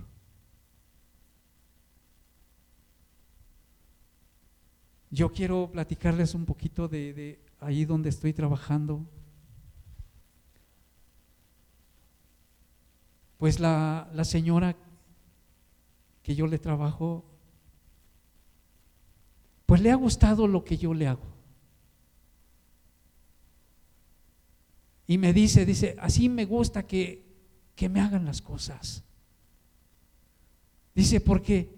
[5.10, 9.06] Yo quiero platicarles un poquito de, ahí donde estoy trabajando.
[13.38, 14.74] Pues la, la señora
[16.22, 17.33] que yo le trabajo
[19.74, 21.26] pues le ha gustado lo que yo le hago.
[25.08, 27.24] Y me dice, dice, así me gusta que,
[27.74, 29.02] que me hagan las cosas.
[30.94, 31.74] Dice, porque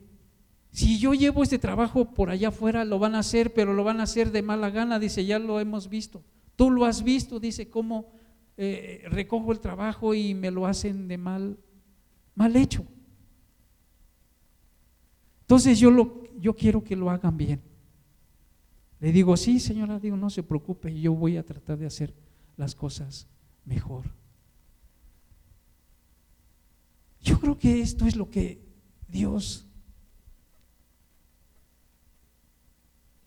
[0.72, 4.00] si yo llevo este trabajo por allá afuera, lo van a hacer, pero lo van
[4.00, 6.22] a hacer de mala gana, dice, ya lo hemos visto.
[6.54, 8.12] Tú lo has visto, dice, cómo
[8.58, 11.58] eh, recojo el trabajo y me lo hacen de mal,
[12.34, 12.84] mal hecho.
[15.40, 17.65] Entonces yo, lo, yo quiero que lo hagan bien.
[19.00, 22.14] Le digo, sí, señora, digo, no se preocupe, yo voy a tratar de hacer
[22.56, 23.26] las cosas
[23.64, 24.04] mejor.
[27.20, 28.64] Yo creo que esto es lo que
[29.08, 29.66] Dios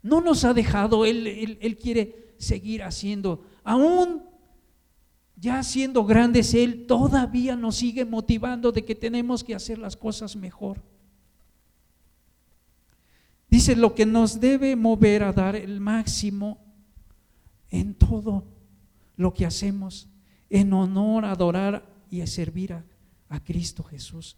[0.02, 3.44] No nos ha dejado, Él, él, quiere seguir haciendo.
[3.64, 4.24] Aún
[5.36, 10.36] ya siendo grandes, Él todavía nos sigue motivando de que tenemos que hacer las cosas
[10.36, 10.82] mejor.
[13.50, 16.60] Dice lo que nos debe mover a dar el máximo
[17.70, 18.46] en todo
[19.16, 20.08] lo que hacemos,
[20.50, 22.86] en honor, adorar y a servir a,
[23.28, 24.38] a Cristo Jesús.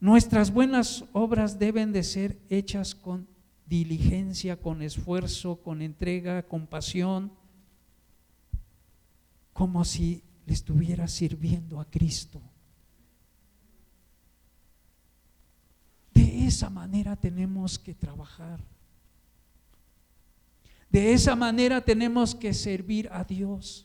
[0.00, 3.28] Nuestras buenas obras deben de ser hechas con
[3.66, 7.32] diligencia, con esfuerzo, con entrega, con pasión,
[9.52, 12.40] como si le estuviera sirviendo a Cristo.
[16.30, 18.60] De esa manera tenemos que trabajar.
[20.88, 23.84] De esa manera tenemos que servir a Dios.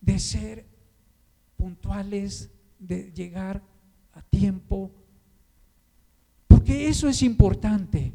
[0.00, 0.64] De ser
[1.56, 3.60] puntuales, de llegar
[4.12, 4.92] a tiempo,
[6.46, 8.12] porque eso es importante.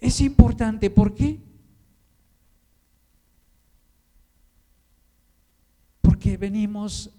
[0.00, 1.38] Es importante, ¿por qué?
[6.24, 7.10] Porque venimos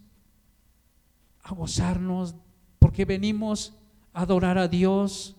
[1.44, 2.34] a gozarnos,
[2.80, 3.78] porque venimos
[4.14, 5.36] a adorar a Dios.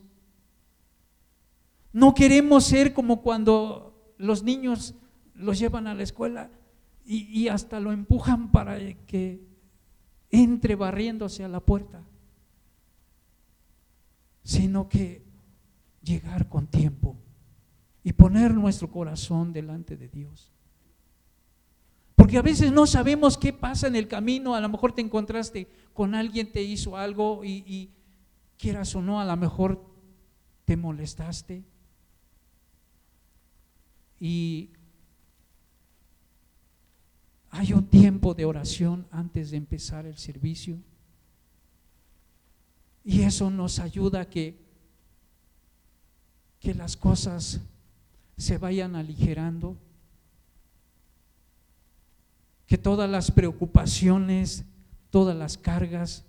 [1.93, 4.95] No queremos ser como cuando los niños
[5.35, 6.49] los llevan a la escuela
[7.05, 9.45] y, hasta lo empujan para que
[10.31, 12.05] entre barriéndose a la puerta,
[14.45, 15.25] sino que
[16.05, 17.17] llegar con tiempo
[18.05, 20.56] y poner nuestro corazón delante de Dios.
[22.17, 25.69] Porque a veces no sabemos qué pasa en el camino, a lo mejor te encontraste
[25.93, 27.93] con alguien, te hizo algo y,
[28.59, 29.85] quieras o no, a lo mejor
[30.65, 31.63] te molestaste.
[34.19, 34.71] Y
[37.51, 40.79] hay un tiempo de oración antes de empezar el servicio.
[43.05, 44.59] Y eso nos ayuda a que,
[46.61, 47.61] que las cosas
[48.39, 49.77] se vayan aligerando,
[52.67, 54.65] que todas las preocupaciones,
[55.11, 56.25] todas las cargas,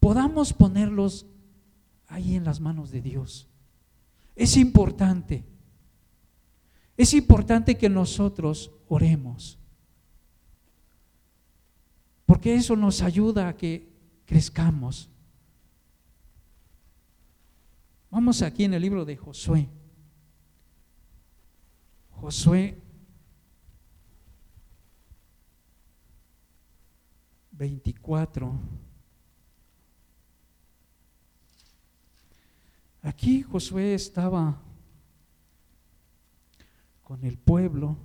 [0.00, 1.26] podamos ponerlos
[2.06, 3.48] ahí en las manos de Dios.
[4.34, 5.44] Es importante,
[6.96, 9.58] es importante que nosotros oremos.
[12.26, 13.92] Porque eso nos ayuda a que
[14.24, 15.10] crezcamos.
[18.10, 19.68] Vamos aquí en el libro de Josué.
[22.12, 22.83] Josué
[27.56, 28.52] 24.
[33.02, 34.60] Aquí Josué estaba
[37.02, 37.98] con el pueblo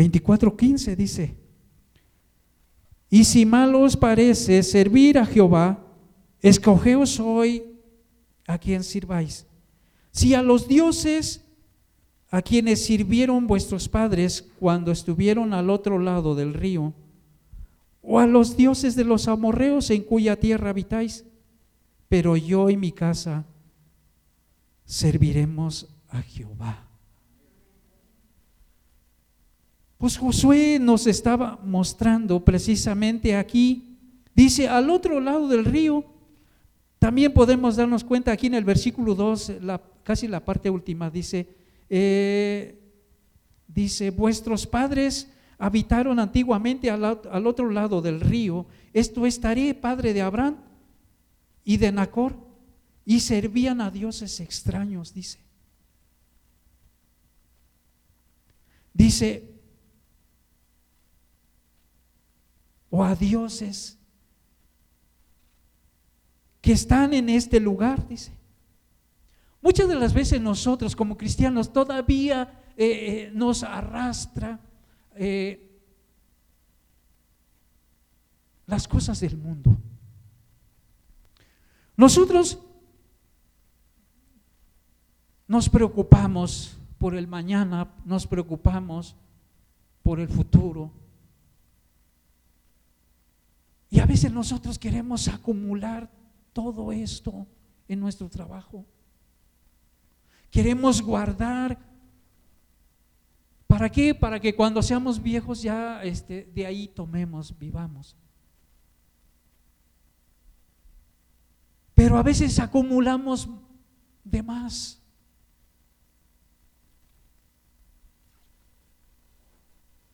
[0.00, 1.36] 24:15 dice,
[3.10, 5.84] y si mal os parece servir a Jehová,
[6.40, 7.64] escogeos hoy
[8.46, 9.46] a quien sirváis.
[10.12, 11.44] Si a los dioses
[12.30, 16.94] a quienes sirvieron vuestros padres cuando estuvieron al otro lado del río,
[18.02, 21.24] o a los dioses de los amorreos en cuya tierra habitáis,
[22.08, 23.44] pero yo y mi casa
[24.84, 26.89] serviremos a Jehová.
[30.00, 33.98] Pues Josué nos estaba mostrando precisamente aquí,
[34.34, 36.06] dice, al otro lado del río,
[36.98, 39.52] también podemos darnos cuenta aquí en el versículo 2,
[40.02, 41.46] casi la parte última, dice,
[41.90, 42.80] eh,
[43.68, 45.28] dice, vuestros padres
[45.58, 50.56] habitaron antiguamente al, al, otro lado del río, esto estaré padre de Abraham
[51.62, 52.38] y de Nacor,
[53.04, 55.40] y servían a dioses extraños, dice.
[58.94, 59.59] Dice,
[62.90, 63.98] o a dioses
[66.60, 68.32] que están en este lugar, dice.
[69.62, 74.58] Muchas de las veces nosotros como cristianos todavía eh, eh, nos arrastra
[75.14, 75.70] eh,
[78.66, 79.76] las cosas del mundo.
[81.96, 82.58] Nosotros
[85.46, 89.16] nos preocupamos por el mañana, nos preocupamos
[90.02, 90.90] por el futuro,
[93.90, 96.08] y a veces nosotros queremos acumular
[96.52, 97.46] todo esto
[97.88, 98.86] en nuestro trabajo.
[100.48, 101.76] Queremos guardar.
[103.66, 104.14] ¿Para qué?
[104.14, 108.16] Para que cuando seamos viejos ya este, de ahí tomemos, vivamos.
[111.94, 113.48] Pero a veces acumulamos
[114.22, 115.00] de más.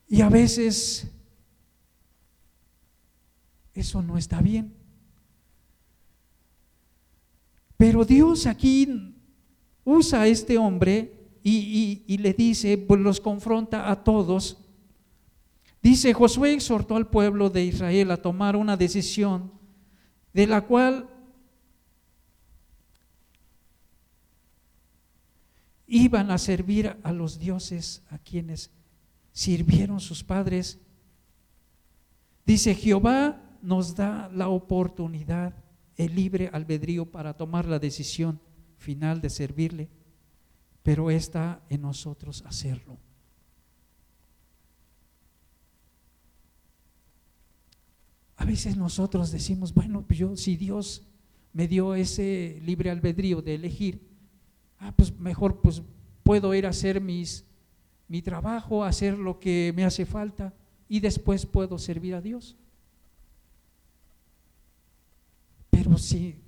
[0.08, 1.10] Y a veces
[3.76, 4.74] eso no está bien.
[7.76, 9.14] Pero Dios aquí
[9.84, 11.12] usa a este hombre
[11.42, 14.58] y, le dice, pues los confronta a todos.
[15.80, 19.52] Dice, Josué exhortó al pueblo de Israel a tomar una decisión
[20.32, 21.08] de la cual
[25.86, 28.72] iban a servir a los dioses a quienes
[29.32, 30.80] sirvieron sus padres.
[32.44, 35.54] Dice, Jehová nos da la oportunidad,
[35.96, 38.40] el libre albedrío para tomar la decisión
[38.76, 39.88] final de servirle,
[40.82, 42.98] pero está en nosotros hacerlo.
[48.36, 51.02] A veces nosotros decimos, bueno, pues yo si Dios
[51.52, 54.06] me dio ese libre albedrío de elegir,
[54.78, 55.82] ah, pues mejor pues
[56.22, 57.46] puedo ir a hacer mis,
[58.08, 60.54] mi trabajo, hacer lo que me hace falta
[60.88, 62.56] y después puedo servir a Dios.
[65.96, 66.40] Si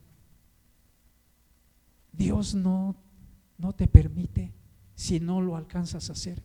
[2.12, 2.96] Dios no,
[3.56, 4.52] no te permite,
[4.94, 6.42] si no lo alcanzas a hacer.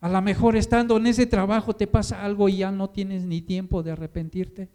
[0.00, 3.40] A lo mejor estando en ese trabajo te pasa algo y ya no tienes ni
[3.40, 4.68] tiempo de arrepentirte,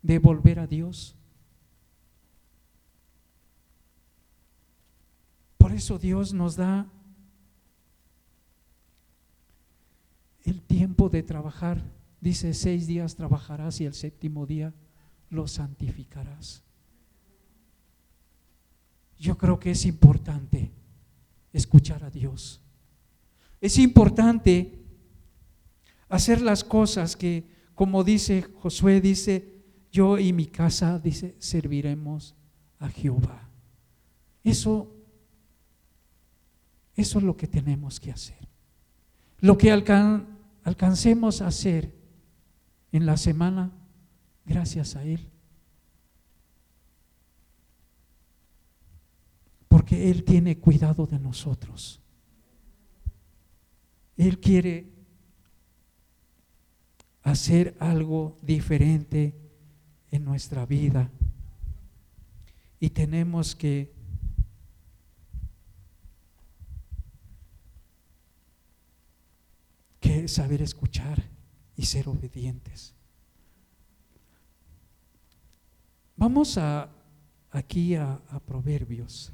[0.00, 1.14] de volver a Dios.
[5.58, 6.86] Por eso Dios nos da
[10.44, 11.82] el tiempo de trabajar.
[12.24, 14.72] Dice, seis días trabajarás y el séptimo día
[15.28, 16.62] lo santificarás.
[19.18, 20.72] Yo creo que es importante
[21.52, 22.62] escuchar a Dios.
[23.60, 24.72] Es importante
[26.08, 29.62] hacer las cosas que, como dice Josué, dice,
[29.92, 32.34] yo y mi casa, dice, serviremos
[32.78, 33.50] a Jehová.
[34.42, 34.90] Eso
[36.96, 38.48] eso es lo que tenemos que hacer.
[39.40, 42.03] Lo que alcancemos a hacer
[42.94, 43.72] en la semana,
[44.46, 45.28] gracias a Él.
[49.66, 52.00] Porque Él tiene cuidado de nosotros.
[54.16, 54.92] Él quiere
[57.24, 59.34] hacer algo diferente
[60.12, 61.10] en nuestra vida.
[62.78, 63.92] Y tenemos que
[69.98, 71.33] que saber escuchar
[71.76, 72.94] y ser obedientes.
[76.16, 76.88] Vamos a,
[77.50, 79.32] aquí a, a Proverbios.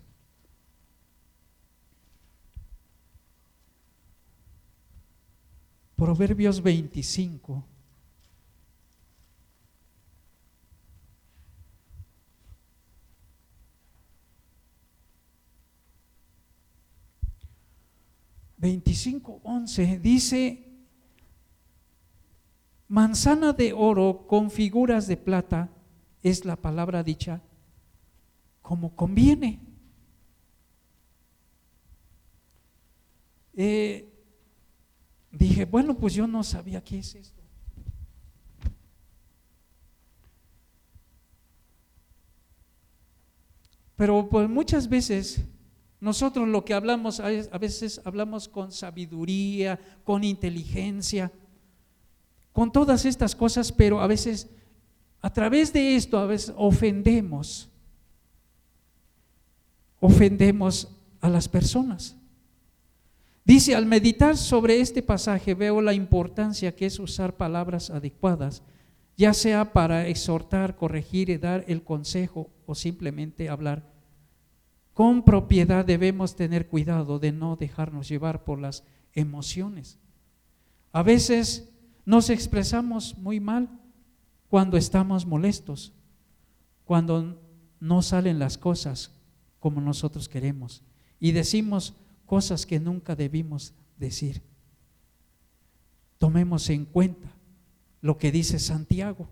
[5.97, 7.63] Proverbios 25.
[18.57, 20.70] Veinticinco once dice
[22.91, 25.69] manzana de oro con figuras de plata
[26.23, 27.41] es la palabra dicha
[28.61, 29.61] como conviene.
[33.55, 34.13] Eh,
[35.31, 37.41] dije, bueno, pues yo no sabía qué es esto.
[43.95, 45.45] Pero pues muchas veces
[46.01, 51.31] nosotros lo que hablamos, a veces hablamos con sabiduría, con inteligencia,
[52.53, 54.49] con todas estas cosas, pero a veces
[55.23, 57.69] a través de esto a veces ofendemos,
[60.01, 60.89] ofendemos
[61.21, 62.17] a las personas.
[63.45, 68.63] Dice, al meditar sobre este pasaje veo la importancia que es usar palabras adecuadas,
[69.17, 73.83] ya sea para exhortar, corregir y dar el consejo o simplemente hablar.
[74.95, 78.85] Con propiedad debemos tener cuidado de no dejarnos llevar por las
[79.15, 79.99] emociones.
[80.93, 81.70] A veces
[82.11, 83.69] nos expresamos muy mal
[84.49, 85.93] cuando estamos molestos,
[86.85, 87.41] cuando
[87.79, 89.13] no salen las cosas
[89.61, 90.83] como nosotros queremos
[91.21, 91.95] y decimos
[92.27, 94.43] cosas que nunca debimos decir.
[96.19, 97.33] Tomemos en cuenta
[98.01, 99.29] lo que dice Santiago.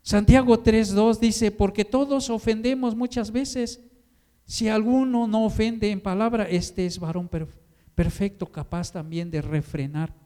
[0.00, 3.80] Santiago 3.2 dice, porque todos ofendemos muchas veces.
[4.46, 7.28] Si alguno no ofende en palabra, este es varón
[7.94, 10.19] perfecto, capaz también de refrenar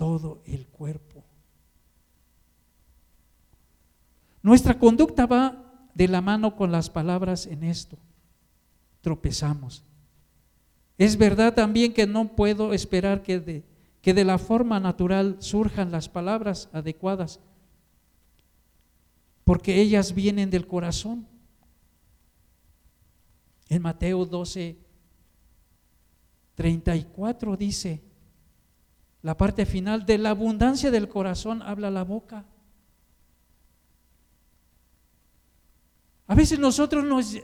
[0.00, 1.22] todo el cuerpo.
[4.40, 7.98] Nuestra conducta va de la mano con las palabras en esto.
[9.02, 9.84] Tropezamos.
[10.96, 13.62] Es verdad también que no puedo esperar que de,
[14.00, 17.38] que de la forma natural surjan las palabras adecuadas,
[19.44, 21.26] porque ellas vienen del corazón.
[23.68, 24.78] En Mateo 12,
[26.54, 28.09] 34 dice,
[29.22, 32.44] la parte final, de la abundancia del corazón habla la boca.
[36.26, 37.36] A veces nosotros nos,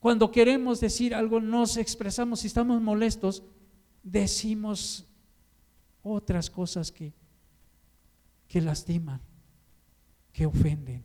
[0.00, 3.42] cuando queremos decir algo, nos expresamos, si estamos molestos,
[4.02, 5.06] decimos
[6.02, 7.12] otras cosas que,
[8.46, 9.20] que lastiman,
[10.32, 11.04] que ofenden.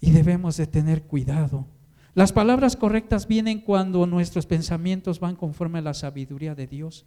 [0.00, 1.66] Y debemos de tener cuidado.
[2.14, 7.06] Las palabras correctas vienen cuando nuestros pensamientos van conforme a la sabiduría de Dios.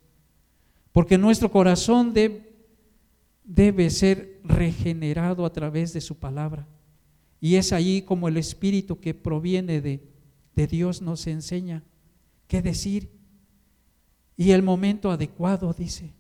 [0.92, 6.68] Porque nuestro corazón debe, ser regenerado a través de su palabra.
[7.42, 10.10] Y es allí como el Espíritu que proviene de,
[10.68, 11.84] Dios nos enseña
[12.48, 13.10] qué decir
[14.38, 16.14] y el momento adecuado, dice.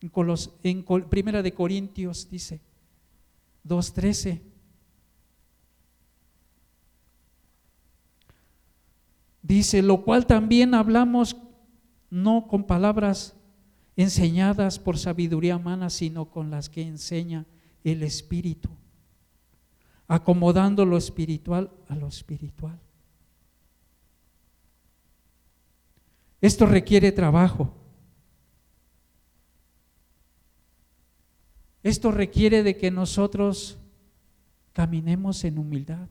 [0.00, 0.12] En,
[0.62, 2.60] en Primera de Corintios dice
[3.66, 4.40] 2.13.
[9.46, 11.36] Dice, lo cual también hablamos
[12.10, 13.36] no con palabras
[13.94, 17.46] enseñadas por sabiduría humana, sino con las que enseña
[17.84, 18.68] el Espíritu,
[20.08, 22.76] acomodando lo espiritual a lo espiritual.
[26.40, 27.72] Esto requiere trabajo.
[31.84, 33.78] Esto requiere de que nosotros
[34.72, 36.08] caminemos en humildad.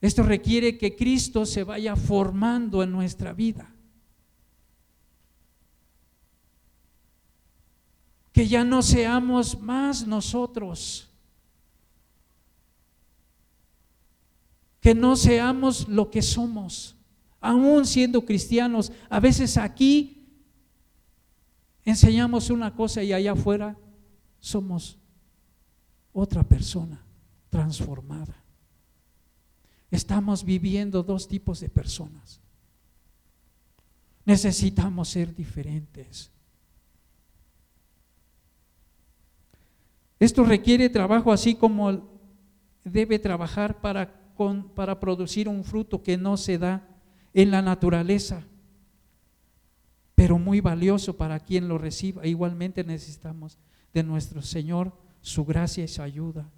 [0.00, 3.72] Esto requiere que Cristo se vaya formando en nuestra vida.
[8.32, 11.08] Que ya no seamos más nosotros.
[14.80, 16.94] Que no seamos lo que somos.
[17.40, 20.28] Aún siendo cristianos, a veces aquí
[21.84, 23.78] enseñamos una cosa y allá afuera
[24.40, 24.98] somos
[26.12, 27.02] otra persona
[27.48, 28.45] transformada.
[29.96, 32.38] Estamos viviendo dos tipos de personas.
[34.26, 36.30] Necesitamos ser diferentes.
[40.20, 42.10] Esto requiere trabajo así como
[42.84, 44.12] debe trabajar para,
[44.74, 46.86] para producir un fruto que no se da
[47.32, 48.44] en la naturaleza,
[50.14, 52.26] pero muy valioso para quien lo reciba.
[52.26, 53.56] Igualmente necesitamos
[53.94, 54.92] de nuestro Señor
[55.22, 56.50] su gracia y su ayuda.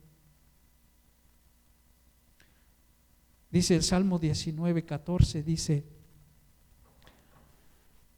[3.51, 5.85] Dice el Salmo 19, 14, dice,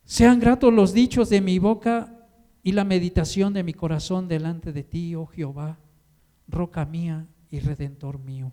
[0.05, 2.27] sean gratos los dichos de mi boca
[2.65, 5.79] y la meditación de mi corazón delante de ti, oh Jehová,
[6.49, 8.53] roca mía y redentor mío.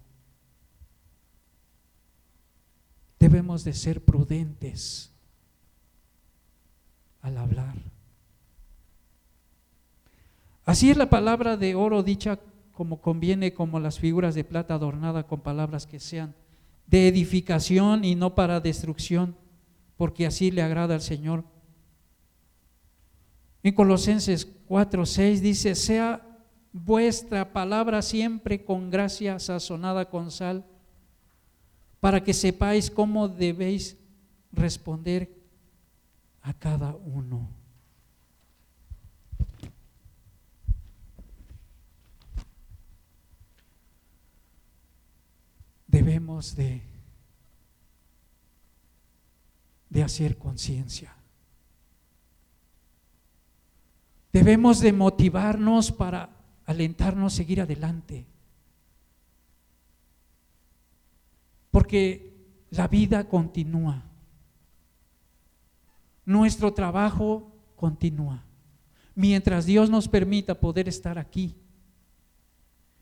[3.20, 5.12] Debemos de ser prudentes
[7.22, 7.76] al hablar.
[10.64, 12.40] Así es la palabra de oro dicha
[12.72, 16.36] como conviene, como las figuras de plata adornada con palabras que sean
[16.88, 19.36] de edificación y no para destrucción,
[19.98, 21.44] porque así le agrada al Señor.
[23.62, 26.24] En Colosenses 4, 6 dice, sea
[26.72, 30.66] vuestra palabra siempre con gracia sazonada con sal,
[32.00, 33.98] para que sepáis cómo debéis
[34.52, 35.30] responder
[36.42, 37.57] a cada uno.
[45.88, 46.82] Debemos de,
[49.90, 51.16] de hacer conciencia.
[54.32, 56.30] Debemos de motivarnos para
[56.66, 58.26] alentarnos a seguir adelante.
[61.72, 62.38] Porque
[62.70, 64.04] la vida continúa.
[66.26, 68.44] Nuestro trabajo continúa.
[69.16, 71.56] Mientras Dios nos permita poder estar aquí,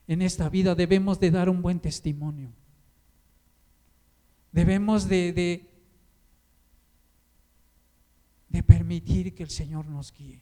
[0.08, 2.54] en esta vida, debemos de dar un buen testimonio.
[4.56, 5.34] Debemos de,
[8.50, 10.42] de, permitir que el Señor nos guíe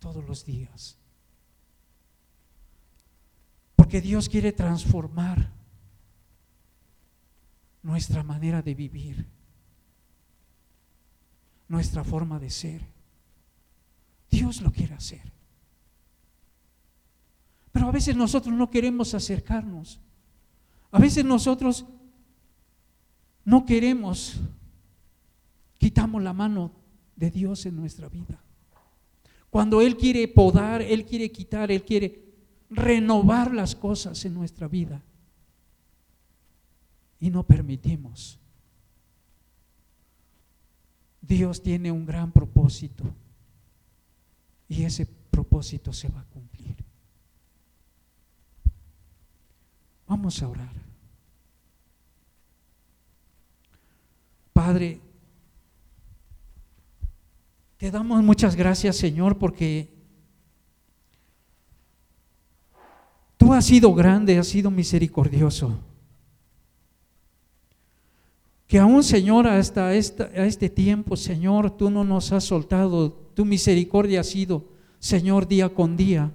[0.00, 0.98] todos los días.
[3.76, 5.52] Porque Dios quiere transformar
[7.84, 9.28] nuestra manera de vivir,
[11.68, 12.84] nuestra forma de ser.
[14.28, 15.32] Dios lo quiere hacer.
[17.70, 20.00] Pero a veces nosotros no queremos acercarnos.
[20.90, 21.86] A veces nosotros
[23.44, 24.40] no queremos,
[25.78, 26.72] quitamos la mano
[27.16, 28.40] de Dios en nuestra vida.
[29.50, 32.24] Cuando Él quiere podar, Él quiere quitar, Él quiere
[32.70, 35.02] renovar las cosas en nuestra vida.
[37.20, 38.38] Y no permitimos.
[41.20, 43.04] Dios tiene un gran propósito
[44.68, 46.76] y ese propósito se va a cumplir.
[50.06, 50.93] Vamos a orar.
[54.54, 55.00] Padre,
[57.76, 59.92] te damos muchas gracias, Señor, porque
[63.36, 65.76] tú has sido grande, has sido misericordioso.
[68.68, 73.10] Que aún, Señor, hasta este tiempo, Señor, tú no nos has soltado.
[73.34, 74.68] Tu misericordia ha sido,
[75.00, 76.30] Señor, día con día.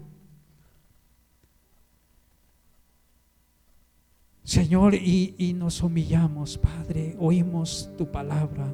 [4.49, 8.65] Señor, y, y nos humillamos, Padre, oímos tu palabra.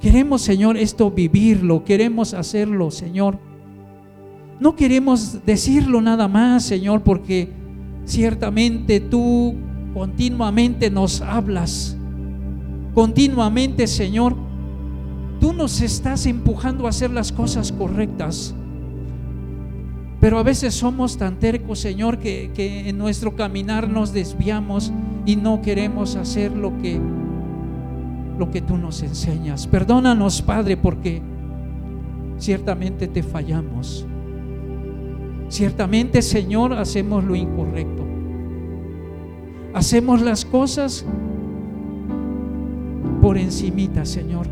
[0.00, 3.40] Queremos, Señor, esto vivirlo, queremos hacerlo, Señor.
[4.60, 7.48] No queremos decirlo nada más, Señor, porque
[8.04, 9.56] ciertamente tú
[9.92, 11.96] continuamente nos hablas.
[12.94, 14.36] Continuamente, Señor,
[15.40, 18.54] tú nos estás empujando a hacer las cosas correctas.
[20.20, 22.50] Pero a veces somos tan tercos, Señor, que,
[22.86, 24.92] en nuestro caminar nos desviamos
[25.24, 27.00] y no queremos hacer lo que,
[28.38, 29.66] lo que tú nos enseñas.
[29.66, 31.22] Perdónanos, Padre, porque
[32.38, 34.06] ciertamente te fallamos.
[35.48, 38.04] Ciertamente, Señor, hacemos lo incorrecto.
[39.72, 41.06] Hacemos las cosas
[43.22, 44.46] por encimita, Señor.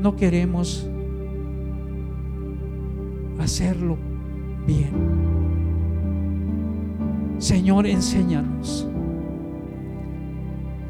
[0.00, 0.88] No queremos
[3.38, 3.96] hacerlo
[4.66, 4.90] bien.
[7.38, 8.88] Señor, enséñanos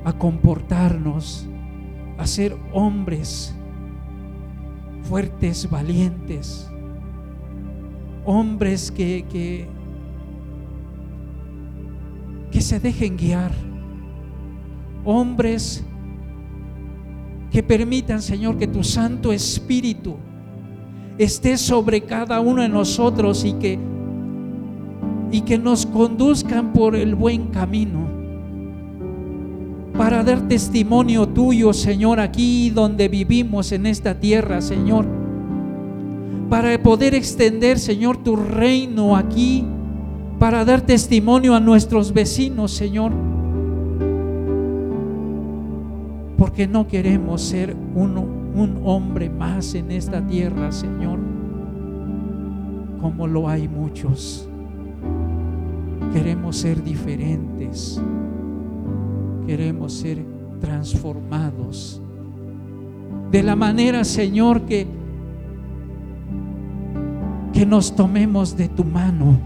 [0.05, 1.49] a comportarnos,
[2.19, 3.55] a ser hombres
[5.03, 6.69] fuertes, valientes,
[8.25, 9.69] hombres que, que,
[12.51, 13.53] que se dejen guiar,
[15.05, 15.85] hombres
[17.51, 20.17] que permitan, Señor, que tu Santo Espíritu
[21.19, 23.79] esté sobre cada uno de nosotros y que,
[25.31, 28.17] y que nos conduzcan por el buen camino
[29.97, 35.07] para dar testimonio tuyo, Señor, aquí donde vivimos en esta tierra, Señor.
[36.51, 39.65] Para poder extender, Señor, tu reino aquí,
[40.39, 43.13] para dar testimonio a nuestros vecinos, Señor.
[46.37, 51.19] Porque no queremos ser uno un hombre más en esta tierra, Señor,
[53.01, 54.49] como lo hay muchos.
[56.15, 58.03] Queremos ser diferentes,
[59.47, 60.25] queremos ser
[60.59, 62.01] transformados.
[63.31, 64.87] De la manera, Señor, que,
[67.53, 69.39] que nos tomemos de tu mano.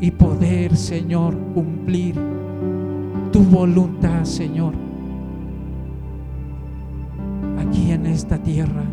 [0.00, 2.37] Y poder, Señor, cumplir
[3.30, 4.74] tu voluntad, Señor,
[7.58, 8.84] aquí en esta tierra,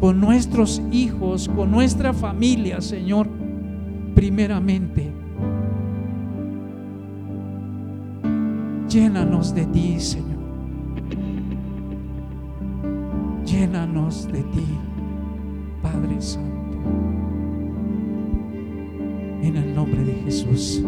[0.00, 3.28] con nuestros hijos, con nuestra familia, Señor,
[4.14, 5.10] primeramente.
[8.88, 10.32] Llénanos de ti, Señor.
[13.46, 14.66] Llénanos de ti,
[15.82, 16.78] Padre Santo.
[19.42, 20.82] En el nombre de Jesús.